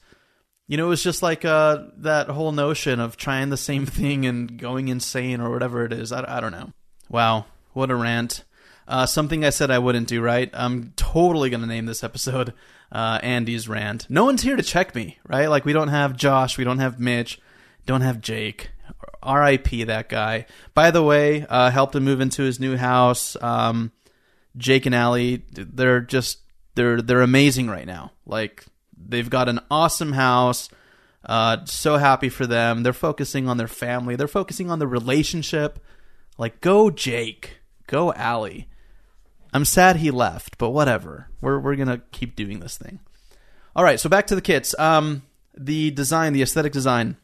you 0.68 0.78
know 0.78 0.86
it 0.86 0.90
was 0.90 1.04
just 1.04 1.22
like 1.22 1.44
uh, 1.44 1.84
that 1.98 2.30
whole 2.30 2.52
notion 2.52 3.00
of 3.00 3.18
trying 3.18 3.50
the 3.50 3.58
same 3.58 3.86
thing 4.00 4.26
and 4.26 4.58
going 4.58 4.88
insane 4.88 5.42
or 5.42 5.52
whatever 5.52 5.86
it 5.86 5.94
is 5.94 6.12
i, 6.12 6.38
I 6.38 6.40
don't 6.40 6.52
know 6.52 6.72
wow 7.10 7.46
what 7.74 7.92
a 7.92 7.96
rant 7.96 8.44
uh, 8.88 9.06
something 9.06 9.46
I 9.46 9.50
said 9.50 9.72
I 9.72 9.80
wouldn't 9.80 10.08
do, 10.08 10.22
right? 10.22 10.50
I'm 10.54 10.94
totally 10.96 11.50
going 11.50 11.62
to 11.62 11.68
name 11.68 11.86
this 11.86 12.04
episode 12.04 12.54
uh, 12.92 13.20
Andy's 13.24 13.68
Rant. 13.68 14.10
No 14.10 14.26
one's 14.26 14.42
here 14.42 14.56
to 14.56 14.64
check 14.64 14.94
me, 14.94 15.18
right? 15.28 15.48
Like, 15.48 15.66
we 15.66 15.74
don't 15.74 15.88
have 15.88 16.18
Josh, 16.18 16.58
we 16.58 16.64
don't 16.64 16.80
have 16.80 17.00
Mitch, 17.00 17.40
don't 17.86 18.02
have 18.02 18.22
Jake. 18.22 18.72
RIP 19.26 19.88
that 19.88 20.10
guy. 20.10 20.46
By 20.74 20.92
the 20.92 21.02
way, 21.02 21.46
uh, 21.48 21.72
helped 21.72 21.96
him 21.96 22.04
move 22.04 22.20
into 22.20 22.44
his 22.44 22.60
new 22.60 22.76
house. 22.76 23.38
Um, 23.42 23.94
Jake 24.58 24.86
and 24.86 24.94
Allie, 24.94 25.46
they're 25.52 26.02
just 26.02 26.40
they're 26.76 27.02
they're 27.02 27.22
amazing 27.22 27.68
right 27.68 27.88
now. 27.88 28.12
Like 28.26 28.66
they've 28.98 29.30
got 29.30 29.50
an 29.50 29.60
awesome 29.70 30.14
house. 30.14 30.70
Uh, 31.26 31.64
so 31.66 31.98
happy 31.98 32.30
for 32.30 32.46
them. 32.46 32.84
They're 32.84 32.92
focusing 32.94 33.48
on 33.48 33.58
their 33.58 33.68
family. 33.68 34.16
They're 34.16 34.28
focusing 34.28 34.70
on 34.70 34.80
the 34.80 34.88
relationship. 34.88 35.80
Like 36.38 36.62
go 36.62 36.90
Jake, 36.90 37.60
go 37.88 38.14
Allie. 38.14 38.68
I'm 39.54 39.66
sad 39.66 39.98
he 39.98 40.10
left, 40.12 40.58
but 40.58 40.72
whatever. 40.72 41.30
We're 41.40 41.60
we're 41.60 41.76
gonna 41.76 42.02
keep 42.12 42.36
doing 42.36 42.60
this 42.60 42.78
thing. 42.78 43.00
All 43.76 43.84
right, 43.84 44.00
so 44.00 44.10
back 44.10 44.28
to 44.28 44.36
the 44.36 44.42
kits. 44.42 44.78
Um, 44.78 45.24
the 45.56 45.92
design, 45.92 46.34
the 46.34 46.42
aesthetic 46.42 46.74
design. 46.74 47.18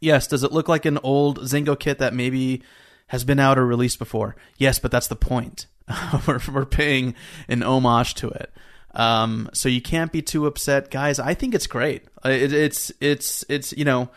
Yes, 0.00 0.26
does 0.26 0.42
it 0.42 0.52
look 0.52 0.68
like 0.68 0.84
an 0.84 0.98
old 1.02 1.38
XanGo 1.40 1.78
kit 1.78 1.98
that 1.98 2.14
maybe 2.14 2.62
has 3.08 3.24
been 3.24 3.38
out 3.38 3.58
or 3.58 3.64
released 3.64 4.00
before? 4.00 4.34
Yes, 4.58 4.80
but 4.80 4.90
that's 4.90 5.06
the 5.06 5.16
point. 5.16 5.66
we're 6.26 6.40
we're 6.52 6.66
paying 6.66 7.14
an 7.48 7.62
homage 7.62 8.14
to 8.14 8.28
it. 8.28 8.52
Um, 8.94 9.48
so 9.52 9.68
you 9.68 9.80
can't 9.80 10.12
be 10.12 10.22
too 10.22 10.46
upset, 10.46 10.90
guys. 10.90 11.18
I 11.18 11.34
think 11.34 11.54
it's 11.54 11.66
great. 11.66 12.04
Uh, 12.24 12.30
it, 12.30 12.52
it's 12.52 12.92
it's 13.00 13.44
it's 13.48 13.72
you 13.72 13.84
know 13.84 14.10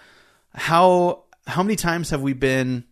how 0.54 1.24
how 1.48 1.64
many 1.64 1.76
times 1.76 2.10
have 2.10 2.22
we 2.22 2.34
been 2.34 2.84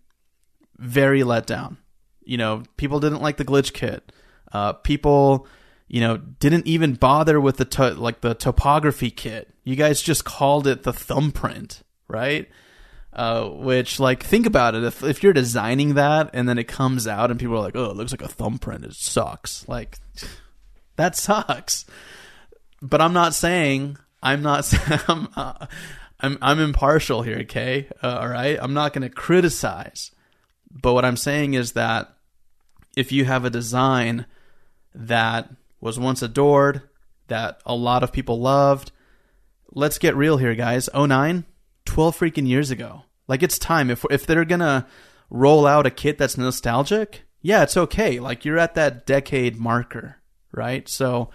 very 0.78 1.24
let 1.24 1.46
down? 1.46 1.78
You 2.24 2.38
know, 2.38 2.64
people 2.78 3.00
didn't 3.00 3.22
like 3.22 3.38
the 3.38 3.46
glitch 3.46 3.74
kit. 3.74 4.12
Uh, 4.52 4.74
people, 4.74 5.48
you 5.88 6.00
know, 6.00 6.18
didn't 6.18 6.68
even 6.68 6.94
bother 6.94 7.42
with 7.42 7.58
the 7.58 7.66
to- 7.66 7.96
like 7.96 8.22
the 8.22 8.34
topography 8.34 9.12
kit. 9.12 9.54
You 9.64 9.76
guys 9.76 10.02
just 10.02 10.24
called 10.24 10.68
it 10.68 10.84
the 10.84 10.94
thumbprint, 10.94 11.84
right? 12.08 12.50
Uh, 13.12 13.48
which, 13.50 14.00
like, 14.00 14.24
think 14.24 14.46
about 14.46 14.74
it. 14.74 14.84
If 14.84 15.04
if 15.04 15.22
you're 15.22 15.34
designing 15.34 15.96
that 15.96 16.32
and 16.34 16.50
then 16.50 16.58
it 16.58 16.68
comes 16.68 17.08
out 17.08 17.30
and 17.30 17.40
people 17.40 17.56
are 17.56 17.62
like, 17.62 17.76
"Oh, 17.76 17.92
it 17.92 17.96
looks 17.96 18.12
like 18.12 18.24
a 18.24 18.28
thumbprint," 18.28 18.86
it 18.86 18.94
sucks. 18.94 19.68
Like, 19.68 20.00
that 20.96 21.16
sucks. 21.16 21.86
But 22.82 23.02
I'm 23.02 23.14
not 23.14 23.34
saying 23.34 23.98
I'm 24.24 24.42
not. 24.42 24.74
I'm, 25.08 25.28
uh, 25.36 25.68
I'm 26.20 26.38
I'm 26.42 26.60
impartial 26.60 27.22
here. 27.22 27.40
Okay, 27.40 27.90
uh, 28.02 28.18
all 28.22 28.30
right. 28.30 28.58
I'm 28.60 28.74
not 28.74 28.94
going 28.94 29.08
to 29.08 29.14
criticize. 29.14 30.12
But 30.72 30.94
what 30.94 31.06
I'm 31.06 31.18
saying 31.18 31.54
is 31.54 31.74
that 31.74 32.16
if 32.96 33.12
you 33.12 33.26
have 33.26 33.46
a 33.46 33.50
design 33.52 34.26
that 34.96 35.50
was 35.82 36.00
once 36.00 36.22
adored, 36.22 36.82
that 37.28 37.62
a 37.66 37.76
lot 37.76 38.02
of 38.02 38.14
people 38.14 38.40
loved. 38.40 38.92
Let's 39.72 39.98
get 39.98 40.16
real 40.16 40.38
here, 40.38 40.56
guys. 40.56 40.90
09, 40.96 41.46
12 41.86 42.18
freaking 42.18 42.48
years 42.48 42.72
ago. 42.72 43.04
Like 43.28 43.44
it's 43.44 43.60
time. 43.60 43.90
If 43.90 44.06
if 44.10 44.26
they're 44.26 44.46
gonna 44.46 44.88
roll 45.30 45.66
out 45.66 45.86
a 45.86 45.92
kit 45.92 46.18
that's 46.18 46.38
nostalgic, 46.38 47.24
yeah, 47.42 47.64
it's 47.64 47.78
okay. 47.78 48.20
Like 48.20 48.46
you're 48.46 48.60
at 48.60 48.76
that 48.76 49.06
decade 49.06 49.58
marker, 49.58 50.18
right? 50.54 50.88
So, 50.88 51.30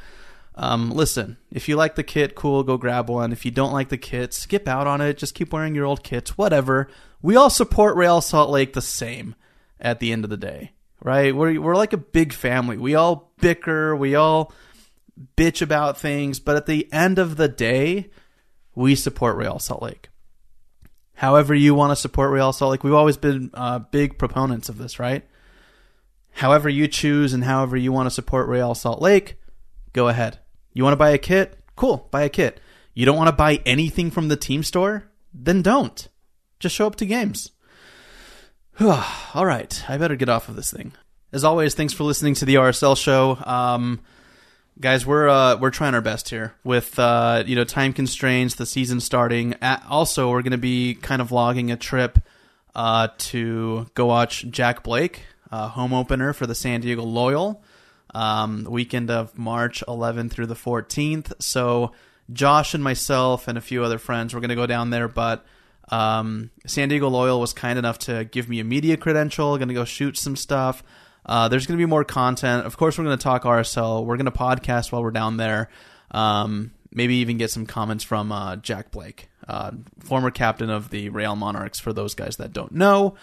um, 0.54 0.90
listen, 0.90 1.36
if 1.52 1.68
you 1.68 1.76
like 1.76 1.94
the 1.94 2.02
kit, 2.02 2.34
cool, 2.34 2.62
go 2.62 2.76
grab 2.76 3.10
one. 3.10 3.32
If 3.32 3.44
you 3.44 3.50
don't 3.50 3.72
like 3.72 3.90
the 3.90 3.98
kit, 3.98 4.32
skip 4.32 4.66
out 4.66 4.86
on 4.86 5.00
it. 5.00 5.18
Just 5.18 5.34
keep 5.34 5.52
wearing 5.52 5.74
your 5.74 5.84
old 5.84 6.02
kits, 6.02 6.38
whatever. 6.38 6.88
We 7.20 7.36
all 7.36 7.50
support 7.50 7.96
Real 7.96 8.20
Salt 8.20 8.50
Lake 8.50 8.72
the 8.72 8.82
same 8.82 9.34
at 9.80 10.00
the 10.00 10.12
end 10.12 10.24
of 10.24 10.30
the 10.30 10.36
day 10.36 10.72
right? 11.02 11.34
We're 11.34 11.60
we're 11.60 11.76
like 11.76 11.92
a 11.92 11.98
big 11.98 12.32
family. 12.32 12.76
We 12.76 12.94
all 12.94 13.32
bicker, 13.40 13.94
we 13.94 14.14
all 14.14 14.52
bitch 15.36 15.62
about 15.62 15.98
things, 15.98 16.40
but 16.40 16.56
at 16.56 16.66
the 16.66 16.90
end 16.92 17.18
of 17.18 17.36
the 17.36 17.48
day, 17.48 18.10
we 18.74 18.94
support 18.94 19.36
Real 19.36 19.58
Salt 19.58 19.82
Lake. 19.82 20.08
However, 21.14 21.54
you 21.54 21.74
want 21.74 21.90
to 21.90 21.96
support 21.96 22.30
Real 22.30 22.52
Salt 22.52 22.72
Lake, 22.72 22.84
we've 22.84 22.94
always 22.94 23.16
been 23.16 23.50
uh, 23.54 23.80
big 23.80 24.18
proponents 24.18 24.68
of 24.68 24.78
this, 24.78 24.98
right? 24.98 25.26
However, 26.38 26.68
you 26.68 26.86
choose 26.86 27.32
and 27.32 27.42
however 27.42 27.76
you 27.76 27.90
want 27.90 28.06
to 28.06 28.12
support 28.12 28.46
Real 28.46 28.72
Salt 28.72 29.02
Lake, 29.02 29.40
go 29.92 30.06
ahead. 30.06 30.38
You 30.72 30.84
want 30.84 30.92
to 30.92 30.96
buy 30.96 31.10
a 31.10 31.18
kit? 31.18 31.58
Cool, 31.74 32.06
buy 32.12 32.22
a 32.22 32.28
kit. 32.28 32.60
You 32.94 33.04
don't 33.06 33.16
want 33.16 33.26
to 33.26 33.34
buy 33.34 33.60
anything 33.66 34.12
from 34.12 34.28
the 34.28 34.36
team 34.36 34.62
store? 34.62 35.10
Then 35.34 35.62
don't. 35.62 36.08
Just 36.60 36.76
show 36.76 36.86
up 36.86 36.94
to 36.96 37.06
games. 37.06 37.50
All 38.80 39.46
right, 39.46 39.82
I 39.90 39.98
better 39.98 40.14
get 40.14 40.28
off 40.28 40.48
of 40.48 40.54
this 40.54 40.72
thing. 40.72 40.92
As 41.32 41.42
always, 41.42 41.74
thanks 41.74 41.92
for 41.92 42.04
listening 42.04 42.34
to 42.34 42.44
the 42.44 42.54
RSL 42.54 42.96
show. 42.96 43.36
Um, 43.44 44.00
guys, 44.78 45.04
we're 45.04 45.28
uh, 45.28 45.56
we're 45.56 45.70
trying 45.70 45.94
our 45.94 46.00
best 46.00 46.28
here 46.28 46.54
with 46.62 47.00
uh, 47.00 47.42
you 47.46 47.56
know 47.56 47.64
time 47.64 47.92
constraints, 47.92 48.54
the 48.54 48.64
season 48.64 49.00
starting. 49.00 49.56
Also, 49.88 50.30
we're 50.30 50.42
going 50.42 50.52
to 50.52 50.56
be 50.56 50.94
kind 50.94 51.20
of 51.20 51.30
vlogging 51.30 51.72
a 51.72 51.76
trip 51.76 52.20
uh, 52.76 53.08
to 53.18 53.88
go 53.94 54.06
watch 54.06 54.46
Jack 54.48 54.84
Blake, 54.84 55.22
uh, 55.50 55.68
home 55.68 55.92
opener 55.92 56.32
for 56.32 56.46
the 56.46 56.54
San 56.54 56.80
Diego 56.80 57.02
Loyal, 57.02 57.62
um, 58.14 58.64
weekend 58.68 59.10
of 59.10 59.36
March 59.38 59.82
11th 59.86 60.30
through 60.30 60.46
the 60.46 60.54
14th. 60.54 61.32
So, 61.40 61.92
Josh 62.32 62.74
and 62.74 62.84
myself 62.84 63.48
and 63.48 63.56
a 63.56 63.60
few 63.62 63.82
other 63.82 63.98
friends, 63.98 64.34
we're 64.34 64.40
going 64.40 64.50
to 64.50 64.54
go 64.54 64.66
down 64.66 64.90
there, 64.90 65.08
but 65.08 65.46
um, 65.90 66.50
San 66.66 66.90
Diego 66.90 67.08
Loyal 67.08 67.40
was 67.40 67.54
kind 67.54 67.78
enough 67.78 67.98
to 68.00 68.24
give 68.24 68.48
me 68.48 68.60
a 68.60 68.64
media 68.64 68.96
credential. 68.98 69.56
Going 69.56 69.68
to 69.68 69.74
go 69.74 69.86
shoot 69.86 70.18
some 70.18 70.36
stuff. 70.36 70.82
Uh, 71.24 71.48
there's 71.48 71.66
going 71.66 71.78
to 71.78 71.82
be 71.82 71.88
more 71.88 72.04
content. 72.04 72.66
Of 72.66 72.76
course, 72.76 72.98
we're 72.98 73.04
going 73.04 73.16
to 73.16 73.22
talk 73.22 73.44
RSL. 73.44 74.04
We're 74.04 74.16
going 74.16 74.26
to 74.26 74.30
podcast 74.30 74.92
while 74.92 75.02
we're 75.02 75.10
down 75.10 75.38
there. 75.38 75.70
Um, 76.10 76.72
maybe 76.92 77.16
even 77.16 77.38
get 77.38 77.50
some 77.50 77.64
comments 77.64 78.04
from 78.04 78.32
uh, 78.32 78.56
Jack 78.56 78.90
Blake. 78.90 79.28
uh, 79.48 79.72
former 80.00 80.30
captain 80.30 80.70
of 80.70 80.90
the 80.90 81.08
Real 81.08 81.34
Monarchs. 81.34 81.80
For 81.80 81.92
those 81.92 82.14
guys 82.14 82.36
that 82.36 82.52
don't 82.52 82.72
know. 82.72 83.14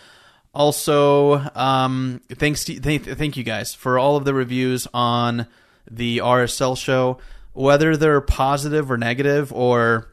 Also, 0.55 1.41
um, 1.53 2.21
thanks 2.29 2.63
to, 2.63 2.79
th- 2.79 3.01
thank 3.01 3.35
you 3.35 3.43
guys 3.43 3.73
for 3.73 3.99
all 3.99 4.15
of 4.15 4.23
the 4.23 4.33
reviews 4.33 4.87
on 4.93 5.47
the 5.91 6.19
RSL 6.19 6.77
show, 6.77 7.17
whether 7.51 7.97
they're 7.97 8.21
positive 8.21 8.89
or 8.89 8.97
negative, 8.97 9.51
or 9.51 10.07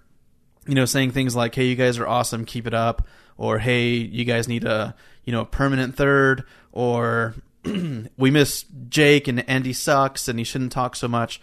you 0.66 0.74
know, 0.74 0.85
saying 0.85 1.12
things 1.12 1.37
like, 1.37 1.55
"Hey, 1.55 1.66
you 1.66 1.76
guys 1.76 1.96
are 1.98 2.09
awesome, 2.09 2.44
keep 2.44 2.66
it 2.66 2.74
up," 2.74 3.07
or 3.37 3.61
"Hey, 3.61 3.90
you 3.90 4.24
guys 4.24 4.48
need 4.48 4.64
a 4.64 4.96
you 5.24 5.33
know 5.33 5.42
a 5.42 5.46
permanent 5.46 5.96
third," 5.96 6.42
or 6.72 7.37
"We 7.64 8.31
miss 8.33 8.64
Jake 8.88 9.28
and 9.28 9.48
Andy 9.48 9.72
sucks 9.72 10.26
and 10.26 10.40
he 10.40 10.44
shouldn't 10.44 10.72
talk 10.72 10.96
so 10.96 11.07
much." 11.07 11.40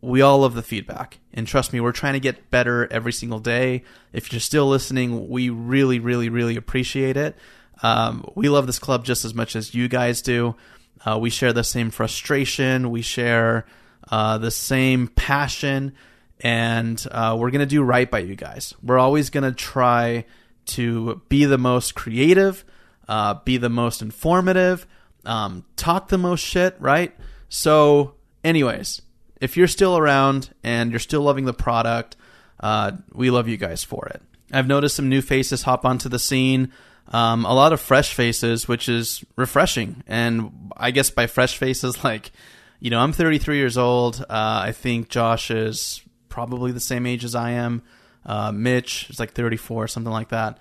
We 0.00 0.20
all 0.20 0.40
love 0.40 0.54
the 0.54 0.62
feedback, 0.62 1.18
and 1.32 1.46
trust 1.46 1.74
me, 1.74 1.80
we're 1.80 1.92
trying 1.92 2.12
to 2.14 2.20
get 2.20 2.50
better 2.50 2.90
every 2.90 3.12
single 3.12 3.38
day. 3.38 3.84
If 4.12 4.32
you're 4.32 4.40
still 4.40 4.68
listening, 4.68 5.28
we 5.30 5.48
really, 5.48 5.98
really, 5.98 6.28
really 6.28 6.56
appreciate 6.56 7.16
it. 7.16 7.36
Um, 7.82 8.28
we 8.34 8.48
love 8.48 8.66
this 8.66 8.78
club 8.78 9.04
just 9.04 9.24
as 9.24 9.34
much 9.34 9.56
as 9.56 9.74
you 9.74 9.88
guys 9.88 10.22
do. 10.22 10.56
Uh, 11.04 11.18
we 11.18 11.30
share 11.30 11.52
the 11.52 11.64
same 11.64 11.90
frustration. 11.90 12.90
We 12.90 13.02
share 13.02 13.66
uh, 14.10 14.38
the 14.38 14.50
same 14.50 15.08
passion, 15.08 15.94
and 16.40 17.04
uh, 17.10 17.36
we're 17.38 17.50
gonna 17.50 17.66
do 17.66 17.82
right 17.82 18.10
by 18.10 18.20
you 18.20 18.36
guys. 18.36 18.74
We're 18.82 18.98
always 18.98 19.30
gonna 19.30 19.52
try 19.52 20.24
to 20.66 21.20
be 21.28 21.44
the 21.44 21.58
most 21.58 21.94
creative, 21.94 22.64
uh, 23.08 23.34
be 23.44 23.56
the 23.56 23.68
most 23.68 24.02
informative, 24.02 24.86
um, 25.26 25.64
talk 25.76 26.08
the 26.08 26.18
most 26.18 26.40
shit, 26.40 26.76
right? 26.78 27.14
So, 27.48 28.14
anyways, 28.42 29.02
if 29.40 29.56
you're 29.56 29.68
still 29.68 29.96
around 29.98 30.54
and 30.62 30.90
you're 30.90 31.00
still 31.00 31.22
loving 31.22 31.44
the 31.44 31.52
product, 31.52 32.16
uh, 32.60 32.92
we 33.12 33.30
love 33.30 33.48
you 33.48 33.56
guys 33.56 33.84
for 33.84 34.06
it. 34.08 34.22
I've 34.52 34.66
noticed 34.66 34.96
some 34.96 35.08
new 35.08 35.20
faces 35.20 35.62
hop 35.62 35.84
onto 35.84 36.08
the 36.08 36.18
scene 36.18 36.72
um, 37.08 37.44
a 37.44 37.54
lot 37.54 37.72
of 37.72 37.80
fresh 37.80 38.14
faces, 38.14 38.66
which 38.66 38.88
is 38.88 39.24
refreshing. 39.36 40.02
And 40.06 40.70
I 40.76 40.90
guess 40.90 41.10
by 41.10 41.26
fresh 41.26 41.58
faces, 41.58 42.02
like, 42.04 42.32
you 42.80 42.90
know, 42.90 43.00
I'm 43.00 43.12
33 43.12 43.56
years 43.56 43.78
old. 43.78 44.20
Uh, 44.22 44.26
I 44.30 44.72
think 44.72 45.08
Josh 45.08 45.50
is 45.50 46.02
probably 46.28 46.72
the 46.72 46.80
same 46.80 47.06
age 47.06 47.24
as 47.24 47.34
I 47.34 47.52
am. 47.52 47.82
Uh, 48.26 48.52
Mitch 48.52 49.08
is 49.10 49.20
like 49.20 49.32
34, 49.32 49.88
something 49.88 50.12
like 50.12 50.30
that. 50.30 50.58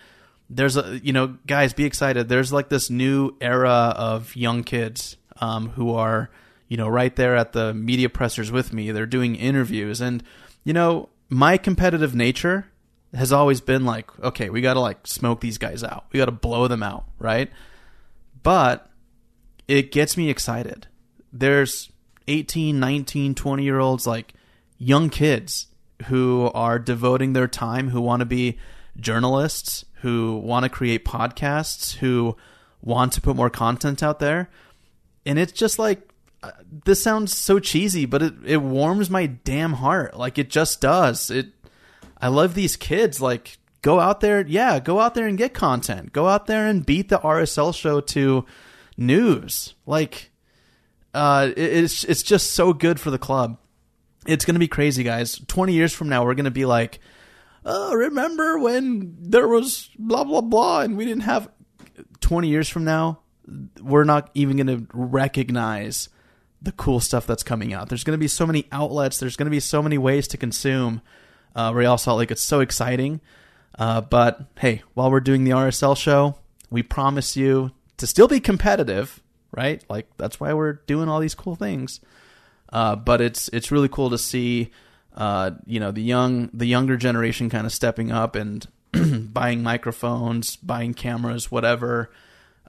There's 0.49 0.77
a, 0.77 0.99
you 1.01 1.13
know, 1.13 1.37
guys, 1.47 1.73
be 1.73 1.85
excited. 1.85 2.29
There's 2.29 2.51
like 2.51 2.69
this 2.69 2.89
new 2.89 3.35
era 3.41 3.93
of 3.95 4.35
young 4.35 4.63
kids 4.63 5.17
um, 5.41 5.69
who 5.69 5.95
are, 5.95 6.29
you 6.67 6.77
know, 6.77 6.87
right 6.87 7.15
there 7.15 7.35
at 7.35 7.53
the 7.53 7.73
media 7.73 8.09
pressers 8.09 8.51
with 8.51 8.73
me. 8.73 8.91
They're 8.91 9.05
doing 9.05 9.35
interviews. 9.35 10.01
And, 10.01 10.21
you 10.63 10.73
know, 10.73 11.09
my 11.29 11.57
competitive 11.57 12.13
nature 12.13 12.67
has 13.13 13.31
always 13.31 13.61
been 13.61 13.85
like, 13.85 14.07
okay, 14.19 14.49
we 14.49 14.61
got 14.61 14.73
to 14.73 14.79
like 14.79 15.05
smoke 15.05 15.41
these 15.41 15.57
guys 15.57 15.83
out. 15.83 16.05
We 16.11 16.17
got 16.17 16.25
to 16.25 16.31
blow 16.31 16.67
them 16.67 16.83
out, 16.83 17.05
right? 17.19 17.51
But 18.41 18.89
it 19.67 19.91
gets 19.91 20.17
me 20.17 20.29
excited. 20.29 20.87
There's 21.31 21.91
18, 22.27 22.79
19, 22.79 23.35
20 23.35 23.63
year 23.63 23.79
olds, 23.79 24.07
like 24.07 24.33
young 24.77 25.09
kids 25.09 25.67
who 26.07 26.51
are 26.53 26.79
devoting 26.79 27.33
their 27.33 27.47
time, 27.47 27.89
who 27.89 28.01
want 28.01 28.21
to 28.21 28.25
be 28.25 28.57
journalists, 28.97 29.85
who 30.01 30.37
want 30.37 30.63
to 30.63 30.69
create 30.69 31.05
podcasts, 31.05 31.95
who 31.95 32.35
want 32.81 33.13
to 33.13 33.21
put 33.21 33.35
more 33.35 33.49
content 33.49 34.03
out 34.03 34.19
there. 34.19 34.49
And 35.25 35.39
it's 35.39 35.53
just 35.53 35.79
like, 35.79 36.09
uh, 36.41 36.51
this 36.85 37.01
sounds 37.01 37.35
so 37.35 37.59
cheesy, 37.59 38.05
but 38.05 38.21
it, 38.21 38.33
it 38.45 38.57
warms 38.57 39.09
my 39.09 39.27
damn 39.27 39.73
heart. 39.73 40.17
Like 40.17 40.37
it 40.37 40.49
just 40.49 40.81
does. 40.81 41.31
It 41.31 41.47
I 42.23 42.29
love 42.29 42.53
these 42.53 42.77
kids. 42.77 43.19
Like, 43.19 43.57
go 43.81 43.99
out 43.99 44.21
there, 44.21 44.47
yeah, 44.47 44.79
go 44.79 45.01
out 45.01 45.13
there 45.13 45.27
and 45.27 45.37
get 45.37 45.53
content. 45.53 46.13
Go 46.13 46.25
out 46.29 46.45
there 46.45 46.67
and 46.67 46.85
beat 46.85 47.09
the 47.09 47.19
RSL 47.19 47.75
show 47.75 47.99
to 47.99 48.45
news. 48.95 49.75
Like, 49.85 50.31
uh, 51.13 51.51
it's 51.57 52.05
it's 52.05 52.23
just 52.23 52.53
so 52.53 52.71
good 52.71 52.97
for 52.97 53.11
the 53.11 53.19
club. 53.19 53.57
It's 54.25 54.45
gonna 54.45 54.57
be 54.57 54.69
crazy, 54.69 55.03
guys. 55.03 55.37
Twenty 55.47 55.73
years 55.73 55.91
from 55.91 56.07
now, 56.07 56.23
we're 56.23 56.33
gonna 56.33 56.49
be 56.49 56.63
like, 56.63 56.99
oh, 57.65 57.93
remember 57.93 58.57
when 58.57 59.17
there 59.19 59.49
was 59.49 59.89
blah 59.99 60.23
blah 60.23 60.39
blah, 60.39 60.79
and 60.79 60.95
we 60.95 61.03
didn't 61.03 61.23
have. 61.23 61.49
Twenty 62.21 62.47
years 62.47 62.69
from 62.69 62.85
now, 62.85 63.19
we're 63.81 64.05
not 64.05 64.31
even 64.33 64.55
gonna 64.55 64.83
recognize 64.93 66.07
the 66.61 66.71
cool 66.71 67.01
stuff 67.01 67.27
that's 67.27 67.43
coming 67.43 67.73
out. 67.73 67.89
There's 67.89 68.05
gonna 68.05 68.17
be 68.17 68.29
so 68.29 68.47
many 68.47 68.65
outlets. 68.71 69.19
There's 69.19 69.35
gonna 69.35 69.49
be 69.49 69.59
so 69.59 69.83
many 69.83 69.97
ways 69.97 70.29
to 70.29 70.37
consume 70.37 71.01
uh, 71.55 71.71
Real 71.73 71.97
Salt 71.97 72.19
Lake. 72.19 72.31
It's 72.31 72.41
so 72.41 72.59
exciting. 72.59 73.21
Uh, 73.77 74.01
but 74.01 74.45
hey, 74.59 74.83
while 74.93 75.09
we're 75.09 75.19
doing 75.19 75.43
the 75.43 75.51
RSL 75.51 75.97
show, 75.97 76.35
we 76.69 76.83
promise 76.83 77.35
you 77.35 77.71
to 77.97 78.07
still 78.07 78.27
be 78.27 78.39
competitive, 78.39 79.21
right? 79.51 79.83
Like 79.89 80.07
that's 80.17 80.39
why 80.39 80.53
we're 80.53 80.73
doing 80.73 81.09
all 81.09 81.19
these 81.19 81.35
cool 81.35 81.55
things. 81.55 81.99
Uh, 82.71 82.95
but 82.95 83.21
it's 83.21 83.49
it's 83.49 83.71
really 83.71 83.89
cool 83.89 84.09
to 84.09 84.17
see, 84.17 84.71
uh, 85.15 85.51
you 85.65 85.79
know, 85.79 85.91
the 85.91 86.01
young 86.01 86.49
the 86.53 86.65
younger 86.65 86.97
generation 86.97 87.49
kind 87.49 87.65
of 87.65 87.73
stepping 87.73 88.11
up 88.11 88.35
and 88.35 88.67
buying 89.33 89.61
microphones, 89.63 90.55
buying 90.55 90.93
cameras, 90.93 91.51
whatever. 91.51 92.11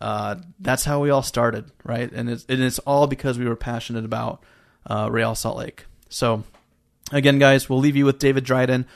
Uh, 0.01 0.37
that's 0.59 0.85
how 0.85 1.01
we 1.01 1.09
all 1.09 1.23
started, 1.23 1.71
right? 1.85 2.11
And 2.13 2.29
it's 2.29 2.45
and 2.49 2.63
it's 2.63 2.79
all 2.81 3.07
because 3.07 3.39
we 3.39 3.47
were 3.47 3.57
passionate 3.57 4.05
about 4.05 4.43
uh, 4.87 5.09
Real 5.11 5.35
Salt 5.35 5.57
Lake. 5.57 5.87
So 6.09 6.45
Again, 7.13 7.39
guys, 7.39 7.69
we'll 7.69 7.79
leave 7.79 7.97
you 7.97 8.05
with 8.05 8.19
David 8.19 8.45
Dryden, 8.45 8.87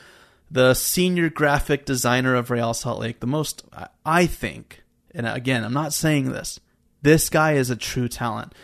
the 0.50 0.74
senior 0.74 1.28
graphic 1.28 1.84
designer 1.84 2.34
of 2.34 2.50
Real 2.50 2.72
Salt 2.74 3.00
Lake. 3.00 3.20
The 3.20 3.26
most, 3.26 3.64
I 4.04 4.26
think, 4.26 4.82
and 5.14 5.26
again, 5.26 5.64
I'm 5.64 5.74
not 5.74 5.92
saying 5.92 6.32
this, 6.32 6.58
this 7.02 7.28
guy 7.28 7.52
is 7.52 7.70
a 7.70 7.76
true 7.76 8.08
talent. 8.08 8.54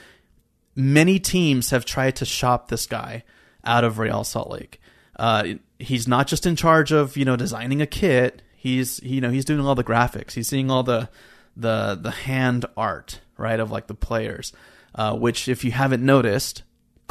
Many 0.75 1.19
teams 1.19 1.71
have 1.71 1.85
tried 1.85 2.17
to 2.17 2.25
shop 2.25 2.69
this 2.69 2.87
guy 2.87 3.23
out 3.65 3.85
of 3.85 3.99
Real 3.99 4.25
Salt 4.25 4.51
Lake. 4.51 4.81
Uh, 5.17 5.55
he's 5.79 6.09
not 6.09 6.27
just 6.27 6.47
in 6.47 6.57
charge 6.57 6.93
of 6.93 7.17
you 7.17 7.25
know 7.25 7.37
designing 7.37 7.81
a 7.81 7.87
kit. 7.87 8.43
He's 8.57 9.01
you 9.03 9.21
know 9.21 9.31
he's 9.31 9.45
doing 9.45 9.61
all 9.61 9.75
the 9.75 9.85
graphics. 9.85 10.33
He's 10.33 10.49
seeing 10.49 10.71
all 10.71 10.83
the 10.83 11.09
the 11.57 11.99
the 12.01 12.11
hand 12.11 12.67
art 12.77 13.21
right 13.37 13.61
of 13.61 13.71
like 13.71 13.87
the 13.87 13.95
players. 13.95 14.53
Uh, 14.97 15.15
which, 15.17 15.49
if 15.49 15.65
you 15.65 15.73
haven't 15.73 16.05
noticed, 16.05 16.63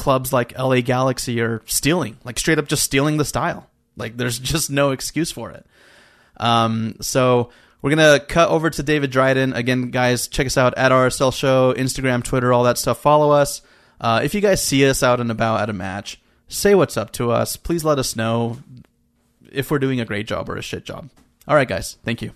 clubs 0.04 0.34
like 0.34 0.58
LA 0.58 0.82
Galaxy 0.82 1.40
are 1.40 1.62
stealing, 1.66 2.18
like 2.26 2.38
straight 2.38 2.60
up 2.60 2.68
just 2.68 2.84
stealing 2.84 3.16
the 3.16 3.24
style. 3.24 3.70
Like 3.96 4.18
there's 4.18 4.38
just 4.54 4.70
no 4.70 4.92
excuse 4.92 5.32
for 5.32 5.52
it. 5.52 5.66
Um, 6.38 6.98
so 7.00 7.52
we're 7.82 7.92
gonna 7.92 8.20
cut 8.20 8.50
over 8.50 8.70
to 8.70 8.84
David 8.84 9.12
Dryden 9.12 9.54
again, 9.54 9.92
guys. 9.92 10.28
Check 10.28 10.46
us 10.46 10.58
out 10.58 10.78
at 10.78 10.92
RSL 10.92 11.34
Show, 11.34 11.74
Instagram, 11.74 12.22
Twitter, 12.22 12.52
all 12.52 12.64
that 12.64 12.78
stuff. 12.78 13.00
Follow 13.00 13.32
us. 13.32 13.62
Uh, 14.02 14.20
if 14.22 14.36
you 14.36 14.42
guys 14.42 14.62
see 14.62 14.88
us 14.88 15.04
out 15.04 15.22
and 15.22 15.32
about 15.32 15.62
at 15.62 15.70
a 15.70 15.74
match, 15.74 16.20
say 16.50 16.76
what's 16.76 16.98
up 16.98 17.12
to 17.12 17.32
us. 17.32 17.56
Please 17.56 17.86
let 17.86 17.98
us 17.98 18.18
know 18.18 18.58
if 19.52 19.72
we're 19.72 19.80
doing 19.80 20.02
a 20.02 20.06
great 20.06 20.28
job 20.28 20.50
or 20.50 20.58
a 20.58 20.62
shit 20.62 20.84
job. 20.84 21.10
All 21.48 21.56
right, 21.56 21.68
guys. 21.68 21.98
Thank 22.04 22.22
you. 22.22 22.34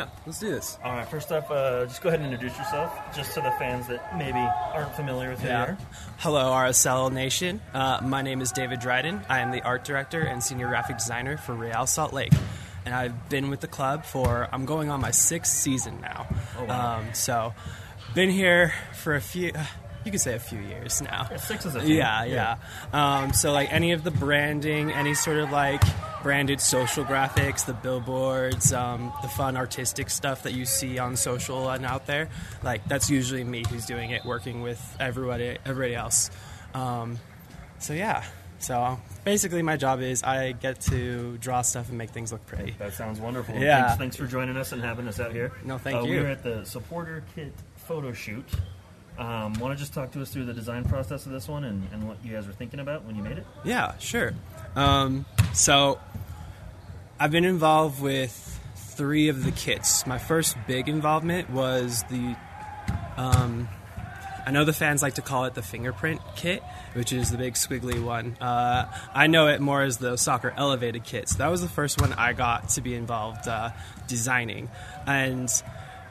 Yeah, 0.00 0.08
let's 0.24 0.38
do 0.40 0.50
this. 0.50 0.78
All 0.82 0.92
right, 0.92 1.06
first 1.06 1.30
off, 1.30 1.50
uh, 1.50 1.84
just 1.84 2.00
go 2.00 2.08
ahead 2.08 2.20
and 2.20 2.32
introduce 2.32 2.56
yourself, 2.56 2.98
just 3.14 3.34
to 3.34 3.42
the 3.42 3.50
fans 3.52 3.86
that 3.88 4.16
maybe 4.16 4.38
aren't 4.38 4.94
familiar 4.94 5.28
with 5.30 5.40
who 5.40 5.48
Yeah. 5.48 5.58
you 5.66 5.72
are. 5.72 5.78
Hello, 6.18 6.52
RSL 6.52 7.10
Nation. 7.10 7.60
Uh, 7.74 8.00
my 8.02 8.22
name 8.22 8.40
is 8.40 8.50
David 8.50 8.80
Dryden. 8.80 9.20
I 9.28 9.40
am 9.40 9.50
the 9.50 9.60
art 9.62 9.84
director 9.84 10.22
and 10.22 10.42
senior 10.42 10.68
graphic 10.68 10.96
designer 10.96 11.36
for 11.36 11.52
Real 11.54 11.86
Salt 11.86 12.14
Lake. 12.14 12.32
And 12.86 12.94
I've 12.94 13.28
been 13.28 13.50
with 13.50 13.60
the 13.60 13.68
club 13.68 14.06
for, 14.06 14.48
I'm 14.52 14.64
going 14.64 14.88
on 14.88 15.02
my 15.02 15.10
sixth 15.10 15.52
season 15.52 16.00
now. 16.00 16.26
Oh, 16.58 16.64
wow. 16.64 16.96
Um, 17.00 17.12
so, 17.12 17.52
been 18.14 18.30
here 18.30 18.72
for 18.94 19.14
a 19.14 19.20
few, 19.20 19.52
you 20.04 20.10
could 20.10 20.20
say 20.20 20.34
a 20.34 20.40
few 20.40 20.60
years 20.60 21.02
now. 21.02 21.28
Six 21.36 21.66
is 21.66 21.74
a 21.74 21.80
few. 21.80 21.96
Yeah, 21.96 22.24
yeah. 22.24 22.56
Um, 22.92 23.32
so 23.32 23.52
like 23.52 23.72
any 23.72 23.92
of 23.92 24.04
the 24.04 24.10
branding, 24.10 24.90
any 24.90 25.14
sort 25.14 25.38
of 25.38 25.50
like 25.50 25.82
branded 26.22 26.60
social 26.60 27.04
graphics, 27.04 27.66
the 27.66 27.74
billboards, 27.74 28.72
um, 28.72 29.12
the 29.22 29.28
fun 29.28 29.56
artistic 29.56 30.10
stuff 30.10 30.42
that 30.44 30.52
you 30.52 30.64
see 30.64 30.98
on 30.98 31.16
social 31.16 31.68
and 31.70 31.84
out 31.84 32.06
there, 32.06 32.28
like 32.62 32.86
that's 32.88 33.10
usually 33.10 33.44
me 33.44 33.64
who's 33.68 33.86
doing 33.86 34.10
it, 34.10 34.24
working 34.24 34.62
with 34.62 34.80
everybody, 34.98 35.58
everybody 35.64 35.94
else. 35.94 36.30
Um, 36.74 37.18
so 37.78 37.92
yeah. 37.92 38.24
So 38.58 39.00
basically, 39.24 39.62
my 39.62 39.78
job 39.78 40.02
is 40.02 40.22
I 40.22 40.52
get 40.52 40.80
to 40.82 41.38
draw 41.38 41.62
stuff 41.62 41.88
and 41.88 41.96
make 41.96 42.10
things 42.10 42.30
look 42.30 42.44
pretty. 42.46 42.74
That 42.78 42.92
sounds 42.92 43.18
wonderful. 43.18 43.54
Yeah. 43.54 43.82
Thanks, 43.82 43.98
thanks 43.98 44.16
for 44.16 44.26
joining 44.26 44.58
us 44.58 44.72
and 44.72 44.82
having 44.82 45.08
us 45.08 45.18
out 45.18 45.32
here. 45.32 45.52
No, 45.64 45.78
thank 45.78 45.96
uh, 45.96 46.02
you. 46.02 46.10
We 46.10 46.20
were 46.20 46.26
at 46.26 46.42
the 46.42 46.64
supporter 46.64 47.24
kit 47.34 47.54
photo 47.76 48.12
shoot. 48.12 48.44
Um, 49.20 49.52
Want 49.54 49.76
to 49.76 49.78
just 49.78 49.92
talk 49.92 50.12
to 50.12 50.22
us 50.22 50.30
through 50.30 50.46
the 50.46 50.54
design 50.54 50.82
process 50.86 51.26
of 51.26 51.32
this 51.32 51.46
one 51.46 51.64
and, 51.64 51.86
and 51.92 52.08
what 52.08 52.16
you 52.24 52.32
guys 52.32 52.46
were 52.46 52.54
thinking 52.54 52.80
about 52.80 53.04
when 53.04 53.16
you 53.16 53.22
made 53.22 53.36
it? 53.36 53.46
Yeah, 53.64 53.96
sure. 53.98 54.32
Um, 54.74 55.26
so 55.52 56.00
I've 57.18 57.30
been 57.30 57.44
involved 57.44 58.00
with 58.00 58.58
three 58.76 59.28
of 59.28 59.44
the 59.44 59.52
kits. 59.52 60.06
My 60.06 60.16
first 60.16 60.56
big 60.66 60.88
involvement 60.88 61.50
was 61.50 62.02
the. 62.10 62.34
Um, 63.18 63.68
I 64.46 64.52
know 64.52 64.64
the 64.64 64.72
fans 64.72 65.02
like 65.02 65.14
to 65.14 65.22
call 65.22 65.44
it 65.44 65.52
the 65.52 65.62
fingerprint 65.62 66.22
kit, 66.34 66.62
which 66.94 67.12
is 67.12 67.30
the 67.30 67.36
big 67.36 67.54
squiggly 67.54 68.02
one. 68.02 68.38
Uh, 68.40 68.90
I 69.12 69.26
know 69.26 69.48
it 69.48 69.60
more 69.60 69.82
as 69.82 69.98
the 69.98 70.16
soccer 70.16 70.54
elevated 70.56 71.04
kit. 71.04 71.28
So 71.28 71.38
that 71.38 71.50
was 71.50 71.60
the 71.60 71.68
first 71.68 72.00
one 72.00 72.14
I 72.14 72.32
got 72.32 72.70
to 72.70 72.80
be 72.80 72.94
involved 72.94 73.46
uh, 73.46 73.70
designing. 74.08 74.70
And 75.06 75.50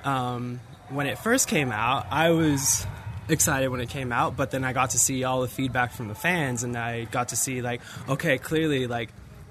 um, 0.03 0.59
when 0.89 1.07
it 1.07 1.17
first 1.17 1.47
came 1.47 1.71
out, 1.71 2.05
I 2.11 2.29
was 2.29 2.85
excited 3.29 3.69
when 3.69 3.81
it 3.81 3.89
came 3.89 4.11
out, 4.11 4.35
but 4.35 4.51
then 4.51 4.63
I 4.63 4.73
got 4.73 4.91
to 4.91 4.99
see 4.99 5.23
all 5.23 5.41
the 5.41 5.47
feedback 5.47 5.91
from 5.91 6.07
the 6.07 6.15
fans, 6.15 6.63
and 6.63 6.77
I 6.77 7.05
got 7.05 7.29
to 7.29 7.35
see 7.35 7.61
like, 7.61 7.81
okay, 8.09 8.37
clearly 8.37 8.87
like 8.87 9.09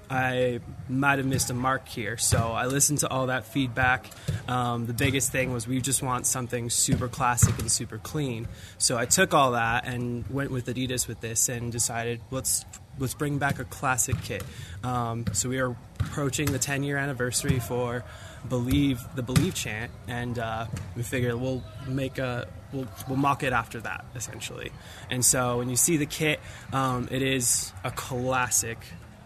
I 0.09 0.59
might 0.87 1.19
have 1.19 1.27
missed 1.27 1.51
a 1.51 1.53
mark 1.53 1.87
here. 1.87 2.17
So 2.17 2.37
I 2.37 2.65
listened 2.65 2.99
to 2.99 3.09
all 3.09 3.27
that 3.27 3.45
feedback. 3.45 4.09
Um, 4.47 4.87
the 4.87 4.93
biggest 4.93 5.31
thing 5.31 5.53
was 5.53 5.67
we 5.67 5.81
just 5.81 6.01
want 6.01 6.25
something 6.25 6.69
super 6.69 7.07
classic 7.07 7.57
and 7.59 7.71
super 7.71 7.99
clean. 7.99 8.47
So 8.79 8.97
I 8.97 9.05
took 9.05 9.33
all 9.33 9.51
that 9.51 9.85
and 9.85 10.27
went 10.29 10.49
with 10.49 10.65
Adidas 10.65 11.07
with 11.07 11.21
this 11.21 11.47
and 11.47 11.71
decided 11.71 12.21
let's 12.31 12.65
let's 12.97 13.13
bring 13.13 13.37
back 13.37 13.59
a 13.59 13.65
classic 13.65 14.19
kit. 14.23 14.43
Um, 14.83 15.25
so 15.33 15.47
we 15.47 15.59
are 15.59 15.75
approaching 15.99 16.51
the 16.51 16.59
10 16.59 16.83
year 16.83 16.97
anniversary 16.97 17.59
for 17.59 18.03
believe 18.47 19.01
the 19.15 19.21
believe 19.21 19.53
chant 19.53 19.91
and 20.07 20.39
uh, 20.39 20.65
we 20.95 21.03
figured 21.03 21.35
we'll 21.35 21.61
make 21.87 22.17
a 22.17 22.47
we'll, 22.73 22.87
we'll 23.07 23.17
mock 23.17 23.43
it 23.43 23.53
after 23.53 23.79
that 23.79 24.05
essentially 24.15 24.71
and 25.09 25.23
so 25.23 25.57
when 25.57 25.69
you 25.69 25.75
see 25.75 25.97
the 25.97 26.05
kit 26.05 26.39
um, 26.73 27.07
it 27.11 27.21
is 27.21 27.73
a 27.83 27.91
classic 27.91 28.77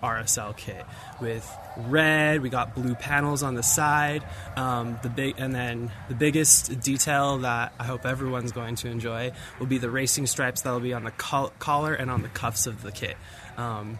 RSL 0.03 0.55
kit 0.55 0.85
with 1.21 1.49
red. 1.77 2.41
We 2.41 2.49
got 2.49 2.75
blue 2.75 2.93
panels 2.93 3.41
on 3.41 3.55
the 3.55 3.63
side. 3.63 4.23
Um, 4.57 4.99
the 5.01 5.09
big 5.09 5.35
and 5.37 5.55
then 5.55 5.91
the 6.09 6.15
biggest 6.15 6.81
detail 6.81 7.39
that 7.39 7.73
I 7.79 7.85
hope 7.85 8.05
everyone's 8.05 8.51
going 8.51 8.75
to 8.75 8.89
enjoy 8.89 9.31
will 9.59 9.65
be 9.65 9.77
the 9.77 9.89
racing 9.89 10.27
stripes 10.27 10.61
that 10.61 10.71
will 10.71 10.81
be 10.81 10.93
on 10.93 11.05
the 11.05 11.11
col- 11.11 11.53
collar 11.57 11.93
and 11.93 12.11
on 12.11 12.21
the 12.21 12.27
cuffs 12.27 12.67
of 12.67 12.83
the 12.83 12.91
kit. 12.91 13.15
Um, 13.57 13.97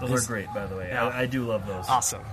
Those 0.00 0.24
are 0.24 0.26
great, 0.26 0.46
by 0.54 0.66
the 0.66 0.76
way. 0.76 0.88
Yeah. 0.90 1.06
I, 1.06 1.22
I 1.22 1.26
do 1.26 1.44
love 1.44 1.66
those. 1.66 1.86
awesome. 1.88 2.24